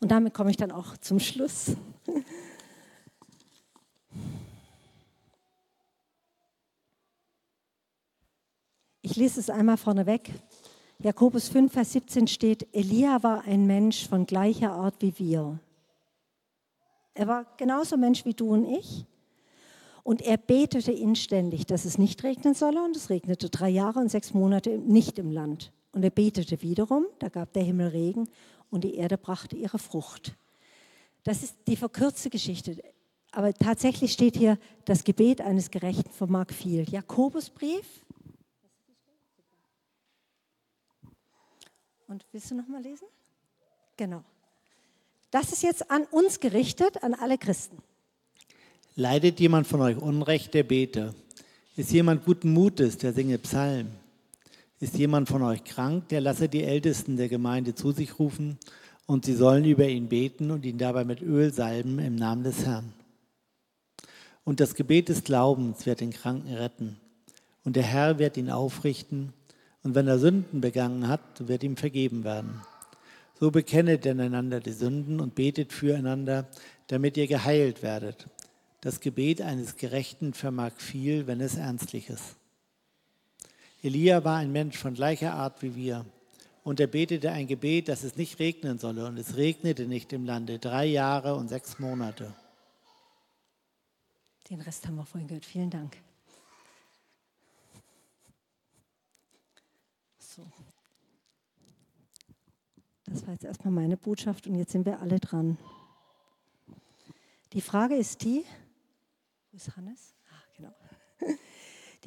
Und 0.01 0.11
damit 0.11 0.33
komme 0.33 0.51
ich 0.51 0.57
dann 0.57 0.71
auch 0.71 0.97
zum 0.97 1.19
Schluss. 1.19 1.75
Ich 9.01 9.15
lese 9.15 9.39
es 9.39 9.49
einmal 9.49 9.77
vorneweg. 9.77 10.31
Jakobus 10.99 11.47
5, 11.47 11.71
Vers 11.71 11.93
17 11.93 12.27
steht, 12.27 12.67
Elia 12.73 13.23
war 13.23 13.43
ein 13.45 13.65
Mensch 13.65 14.07
von 14.07 14.25
gleicher 14.25 14.71
Art 14.71 14.95
wie 14.99 15.17
wir. 15.17 15.59
Er 17.13 17.27
war 17.27 17.45
genauso 17.57 17.97
Mensch 17.97 18.25
wie 18.25 18.33
du 18.33 18.49
und 18.49 18.65
ich. 18.65 19.05
Und 20.03 20.21
er 20.21 20.37
betete 20.37 20.91
inständig, 20.91 21.65
dass 21.65 21.85
es 21.85 21.97
nicht 21.97 22.23
regnen 22.23 22.53
solle. 22.53 22.83
Und 22.83 22.95
es 22.95 23.09
regnete 23.09 23.49
drei 23.49 23.69
Jahre 23.69 23.99
und 23.99 24.09
sechs 24.09 24.33
Monate 24.33 24.77
nicht 24.77 25.19
im 25.19 25.31
Land. 25.31 25.71
Und 25.91 26.03
er 26.03 26.09
betete 26.09 26.61
wiederum, 26.61 27.05
da 27.19 27.29
gab 27.29 27.53
der 27.53 27.63
Himmel 27.63 27.87
Regen 27.87 28.29
und 28.69 28.83
die 28.83 28.95
Erde 28.95 29.17
brachte 29.17 29.55
ihre 29.55 29.79
Frucht. 29.79 30.35
Das 31.23 31.43
ist 31.43 31.55
die 31.67 31.75
verkürzte 31.75 32.29
Geschichte. 32.29 32.81
Aber 33.31 33.53
tatsächlich 33.53 34.13
steht 34.13 34.35
hier, 34.35 34.57
das 34.85 35.03
Gebet 35.03 35.41
eines 35.41 35.69
Gerechten 35.69 36.11
vermag 36.11 36.51
viel. 36.51 36.89
Jakobusbrief, 36.89 37.85
Und 42.09 42.25
willst 42.31 42.49
du 42.49 42.55
noch 42.55 42.67
mal 42.67 42.81
lesen? 42.81 43.07
Genau. 43.95 44.23
Das 45.29 45.51
ist 45.53 45.61
jetzt 45.61 45.91
an 45.91 46.05
uns 46.05 46.39
gerichtet, 46.39 47.03
an 47.03 47.13
alle 47.13 47.37
Christen. 47.37 47.77
Leidet 48.95 49.39
jemand 49.39 49.67
von 49.67 49.79
euch 49.81 49.95
Unrecht, 49.95 50.55
der 50.55 50.63
bete? 50.63 51.13
Ist 51.75 51.91
jemand 51.91 52.25
guten 52.25 52.51
Mutes, 52.51 52.97
der 52.97 53.13
singe 53.13 53.37
Psalm? 53.37 53.91
Ist 54.79 54.97
jemand 54.97 55.27
von 55.27 55.41
euch 55.41 55.63
krank, 55.65 56.07
der 56.07 56.21
lasse 56.21 56.47
die 56.47 56.63
Ältesten 56.63 57.17
der 57.17 57.27
Gemeinde 57.27 57.75
zu 57.75 57.91
sich 57.91 58.17
rufen 58.17 58.57
und 59.05 59.25
sie 59.25 59.35
sollen 59.35 59.65
über 59.65 59.87
ihn 59.87 60.07
beten 60.07 60.51
und 60.51 60.65
ihn 60.65 60.77
dabei 60.77 61.03
mit 61.03 61.21
Öl 61.21 61.51
salben 61.51 61.99
im 61.99 62.15
Namen 62.15 62.43
des 62.43 62.65
Herrn. 62.65 62.93
Und 64.45 64.61
das 64.61 64.75
Gebet 64.75 65.09
des 65.09 65.23
Glaubens 65.25 65.85
wird 65.85 65.99
den 65.99 66.11
Kranken 66.11 66.53
retten 66.53 66.97
und 67.65 67.75
der 67.75 67.83
Herr 67.83 68.19
wird 68.19 68.37
ihn 68.37 68.49
aufrichten 68.49 69.33
und 69.83 69.95
wenn 69.95 70.07
er 70.07 70.19
Sünden 70.19 70.61
begangen 70.61 71.07
hat, 71.07 71.47
wird 71.47 71.63
ihm 71.63 71.75
vergeben 71.75 72.23
werden. 72.23 72.61
So 73.39 73.51
bekennet 73.51 74.05
denn 74.05 74.19
einander 74.19 74.59
die 74.59 74.71
Sünden 74.71 75.19
und 75.19 75.35
betet 75.35 75.73
füreinander, 75.73 76.47
damit 76.87 77.17
ihr 77.17 77.27
geheilt 77.27 77.83
werdet. 77.83 78.27
Das 78.81 79.01
Gebet 79.01 79.41
eines 79.41 79.75
Gerechten 79.75 80.33
vermag 80.33 80.71
viel, 80.77 81.27
wenn 81.27 81.41
es 81.41 81.55
ernstlich 81.55 82.09
ist. 82.09 82.38
Elia 83.81 84.23
war 84.23 84.37
ein 84.37 84.51
Mensch 84.51 84.77
von 84.77 84.93
gleicher 84.93 85.33
Art 85.33 85.61
wie 85.61 85.75
wir. 85.75 86.05
Und 86.63 86.79
er 86.79 86.87
betete 86.87 87.31
ein 87.31 87.47
Gebet, 87.47 87.87
dass 87.87 88.03
es 88.03 88.17
nicht 88.17 88.39
regnen 88.39 88.77
solle. 88.77 89.05
Und 89.05 89.17
es 89.17 89.37
regnete 89.37 89.85
nicht 89.85 90.11
im 90.13 90.25
Lande 90.25 90.59
drei 90.59 90.85
Jahre 90.85 91.35
und 91.35 91.47
sechs 91.47 91.79
Monate. 91.79 92.33
Den 94.49 94.61
Rest 94.61 94.85
haben 94.85 94.95
wir 94.95 95.05
vorhin 95.05 95.27
gehört. 95.27 95.45
Vielen 95.45 95.69
Dank. 95.69 95.97
So. 100.19 100.45
Das 103.05 103.25
war 103.25 103.33
jetzt 103.33 103.45
erstmal 103.45 103.73
meine 103.73 103.97
Botschaft 103.97 104.45
und 104.45 104.55
jetzt 104.55 104.71
sind 104.71 104.85
wir 104.85 104.99
alle 104.99 105.19
dran. 105.19 105.57
Die 107.53 107.61
Frage 107.61 107.95
ist 107.95 108.23
die, 108.23 108.43
wo 109.51 109.57
ist 109.57 109.75
Hannes? 109.75 110.18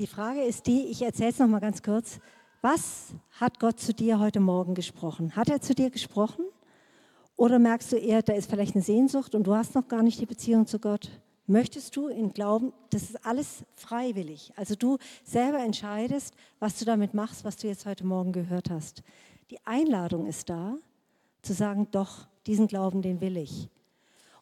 Die 0.02 0.08
Frage 0.08 0.42
ist 0.42 0.66
die, 0.66 0.86
ich 0.86 1.00
erzähle 1.00 1.30
es 1.30 1.38
nochmal 1.38 1.60
ganz 1.60 1.80
kurz. 1.80 2.18
Was 2.60 3.14
hat 3.38 3.60
Gott 3.60 3.78
zu 3.78 3.94
dir 3.94 4.18
heute 4.18 4.40
Morgen 4.40 4.74
gesprochen? 4.74 5.36
Hat 5.36 5.48
er 5.48 5.60
zu 5.60 5.76
dir 5.76 5.90
gesprochen? 5.90 6.44
Oder 7.36 7.60
merkst 7.60 7.92
du 7.92 7.96
eher, 7.98 8.20
da 8.20 8.32
ist 8.32 8.50
vielleicht 8.50 8.74
eine 8.74 8.82
Sehnsucht 8.82 9.36
und 9.36 9.46
du 9.46 9.54
hast 9.54 9.76
noch 9.76 9.86
gar 9.86 10.02
nicht 10.02 10.20
die 10.20 10.26
Beziehung 10.26 10.66
zu 10.66 10.80
Gott? 10.80 11.08
Möchtest 11.46 11.94
du 11.94 12.08
in 12.08 12.32
Glauben, 12.32 12.72
das 12.90 13.02
ist 13.02 13.24
alles 13.24 13.64
freiwillig. 13.76 14.52
Also 14.56 14.74
du 14.74 14.98
selber 15.22 15.60
entscheidest, 15.60 16.34
was 16.58 16.80
du 16.80 16.84
damit 16.84 17.14
machst, 17.14 17.44
was 17.44 17.54
du 17.54 17.68
jetzt 17.68 17.86
heute 17.86 18.04
Morgen 18.04 18.32
gehört 18.32 18.70
hast. 18.70 19.04
Die 19.52 19.64
Einladung 19.64 20.26
ist 20.26 20.50
da, 20.50 20.78
zu 21.42 21.52
sagen, 21.52 21.86
doch, 21.92 22.26
diesen 22.48 22.66
Glauben, 22.66 23.02
den 23.02 23.20
will 23.20 23.36
ich. 23.36 23.68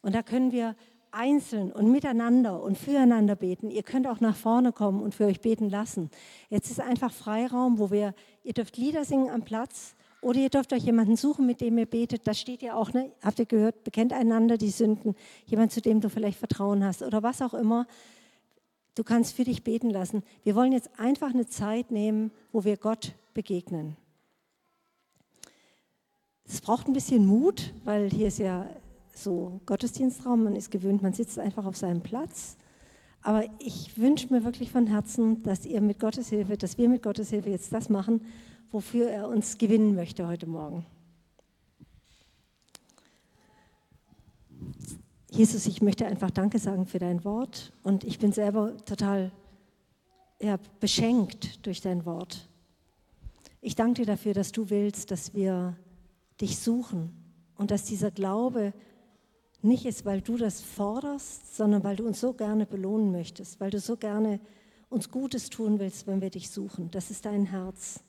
Und 0.00 0.14
da 0.14 0.22
können 0.22 0.52
wir 0.52 0.74
einzeln 1.12 1.72
und 1.72 1.90
miteinander 1.90 2.62
und 2.62 2.78
füreinander 2.78 3.36
beten. 3.36 3.70
Ihr 3.70 3.82
könnt 3.82 4.06
auch 4.06 4.20
nach 4.20 4.36
vorne 4.36 4.72
kommen 4.72 5.02
und 5.02 5.14
für 5.14 5.26
euch 5.26 5.40
beten 5.40 5.68
lassen. 5.68 6.10
Jetzt 6.48 6.70
ist 6.70 6.80
einfach 6.80 7.12
Freiraum, 7.12 7.78
wo 7.78 7.90
wir, 7.90 8.14
ihr 8.44 8.52
dürft 8.52 8.76
Lieder 8.76 9.04
singen 9.04 9.30
am 9.30 9.42
Platz 9.42 9.94
oder 10.20 10.38
ihr 10.38 10.50
dürft 10.50 10.72
euch 10.72 10.84
jemanden 10.84 11.16
suchen, 11.16 11.46
mit 11.46 11.60
dem 11.60 11.78
ihr 11.78 11.86
betet. 11.86 12.26
Das 12.26 12.38
steht 12.38 12.62
ja 12.62 12.74
auch, 12.74 12.92
ne? 12.92 13.10
habt 13.22 13.38
ihr 13.38 13.46
gehört, 13.46 13.84
bekennt 13.84 14.12
einander 14.12 14.58
die 14.58 14.70
Sünden. 14.70 15.14
Jemand, 15.46 15.72
zu 15.72 15.80
dem 15.80 16.00
du 16.00 16.10
vielleicht 16.10 16.38
Vertrauen 16.38 16.84
hast 16.84 17.02
oder 17.02 17.22
was 17.22 17.42
auch 17.42 17.54
immer. 17.54 17.86
Du 18.94 19.04
kannst 19.04 19.34
für 19.34 19.44
dich 19.44 19.64
beten 19.64 19.90
lassen. 19.90 20.22
Wir 20.42 20.54
wollen 20.54 20.72
jetzt 20.72 20.90
einfach 20.98 21.32
eine 21.32 21.46
Zeit 21.46 21.90
nehmen, 21.90 22.32
wo 22.52 22.64
wir 22.64 22.76
Gott 22.76 23.14
begegnen. 23.34 23.96
Es 26.44 26.60
braucht 26.60 26.88
ein 26.88 26.92
bisschen 26.92 27.26
Mut, 27.26 27.72
weil 27.84 28.10
hier 28.10 28.26
ist 28.26 28.38
ja 28.38 28.66
so 29.22 29.60
Gottesdienstraum, 29.66 30.44
man 30.44 30.56
ist 30.56 30.70
gewöhnt, 30.70 31.02
man 31.02 31.12
sitzt 31.12 31.38
einfach 31.38 31.66
auf 31.66 31.76
seinem 31.76 32.00
Platz. 32.00 32.56
Aber 33.22 33.44
ich 33.58 33.98
wünsche 33.98 34.32
mir 34.32 34.44
wirklich 34.44 34.70
von 34.70 34.86
Herzen, 34.86 35.42
dass 35.42 35.66
ihr 35.66 35.80
mit 35.80 36.00
Gottes 36.00 36.30
Hilfe, 36.30 36.56
dass 36.56 36.78
wir 36.78 36.88
mit 36.88 37.02
Gottes 37.02 37.30
Hilfe 37.30 37.50
jetzt 37.50 37.72
das 37.72 37.88
machen, 37.88 38.22
wofür 38.70 39.10
er 39.10 39.28
uns 39.28 39.58
gewinnen 39.58 39.94
möchte 39.94 40.26
heute 40.26 40.46
Morgen. 40.46 40.86
Jesus, 45.30 45.66
ich 45.66 45.80
möchte 45.80 46.06
einfach 46.06 46.30
Danke 46.30 46.58
sagen 46.58 46.86
für 46.86 46.98
dein 46.98 47.24
Wort 47.24 47.72
und 47.82 48.04
ich 48.04 48.18
bin 48.18 48.32
selber 48.32 48.76
total 48.84 49.30
ja, 50.40 50.58
beschenkt 50.80 51.64
durch 51.66 51.80
dein 51.80 52.04
Wort. 52.04 52.48
Ich 53.60 53.74
danke 53.74 54.02
dir 54.02 54.06
dafür, 54.06 54.32
dass 54.32 54.52
du 54.52 54.70
willst, 54.70 55.10
dass 55.10 55.34
wir 55.34 55.76
dich 56.40 56.58
suchen 56.58 57.12
und 57.56 57.70
dass 57.70 57.84
dieser 57.84 58.10
Glaube 58.10 58.72
nicht 59.62 59.84
ist, 59.86 60.04
weil 60.04 60.20
du 60.20 60.36
das 60.36 60.60
forderst, 60.60 61.56
sondern 61.56 61.84
weil 61.84 61.96
du 61.96 62.06
uns 62.06 62.20
so 62.20 62.32
gerne 62.32 62.66
belohnen 62.66 63.12
möchtest, 63.12 63.60
weil 63.60 63.70
du 63.70 63.78
so 63.78 63.96
gerne 63.96 64.40
uns 64.88 65.10
Gutes 65.10 65.50
tun 65.50 65.78
willst, 65.78 66.06
wenn 66.06 66.20
wir 66.20 66.30
dich 66.30 66.50
suchen. 66.50 66.90
Das 66.90 67.10
ist 67.10 67.24
dein 67.24 67.46
Herz. 67.46 68.00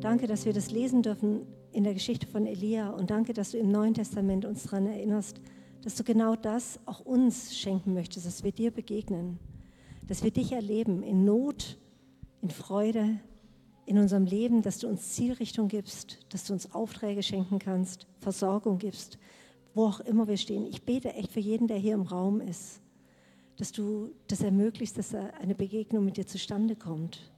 Danke, 0.00 0.26
dass 0.26 0.44
wir 0.44 0.52
das 0.52 0.70
lesen 0.70 1.02
dürfen 1.02 1.46
in 1.72 1.84
der 1.84 1.94
Geschichte 1.94 2.26
von 2.26 2.46
Elia 2.46 2.90
und 2.90 3.10
danke, 3.10 3.32
dass 3.32 3.50
du 3.50 3.58
im 3.58 3.70
Neuen 3.70 3.94
Testament 3.94 4.44
uns 4.44 4.64
daran 4.64 4.86
erinnerst, 4.86 5.40
dass 5.82 5.96
du 5.96 6.04
genau 6.04 6.36
das 6.36 6.78
auch 6.86 7.00
uns 7.00 7.56
schenken 7.56 7.94
möchtest, 7.94 8.26
dass 8.26 8.44
wir 8.44 8.52
dir 8.52 8.70
begegnen, 8.70 9.38
dass 10.06 10.22
wir 10.22 10.30
dich 10.30 10.52
erleben 10.52 11.02
in 11.02 11.24
Not, 11.24 11.78
in 12.42 12.50
Freude, 12.50 13.18
in 13.86 13.98
unserem 13.98 14.24
Leben, 14.24 14.62
dass 14.62 14.78
du 14.78 14.88
uns 14.88 15.14
Zielrichtung 15.14 15.68
gibst, 15.68 16.18
dass 16.28 16.44
du 16.44 16.52
uns 16.52 16.72
Aufträge 16.72 17.22
schenken 17.22 17.58
kannst, 17.58 18.06
Versorgung 18.20 18.78
gibst, 18.78 19.18
wo 19.74 19.86
auch 19.86 20.00
immer 20.00 20.26
wir 20.28 20.36
stehen. 20.36 20.66
Ich 20.66 20.82
bete 20.82 21.12
echt 21.14 21.32
für 21.32 21.40
jeden, 21.40 21.68
der 21.68 21.78
hier 21.78 21.94
im 21.94 22.02
Raum 22.02 22.40
ist, 22.40 22.80
dass 23.56 23.72
du 23.72 24.10
das 24.26 24.42
ermöglicht, 24.42 24.96
dass 24.96 25.14
eine 25.14 25.54
Begegnung 25.54 26.04
mit 26.04 26.16
dir 26.16 26.26
zustande 26.26 26.76
kommt 26.76 27.30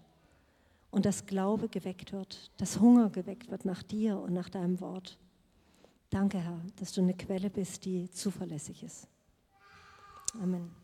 und 0.90 1.04
dass 1.04 1.26
Glaube 1.26 1.68
geweckt 1.68 2.12
wird, 2.12 2.50
dass 2.58 2.78
Hunger 2.78 3.10
geweckt 3.10 3.50
wird 3.50 3.64
nach 3.64 3.82
dir 3.82 4.18
und 4.18 4.32
nach 4.32 4.48
deinem 4.48 4.80
Wort. 4.80 5.18
Danke, 6.10 6.38
Herr, 6.38 6.60
dass 6.76 6.92
du 6.92 7.00
eine 7.00 7.14
Quelle 7.14 7.50
bist, 7.50 7.84
die 7.84 8.10
zuverlässig 8.10 8.82
ist. 8.82 9.08
Amen. 10.40 10.81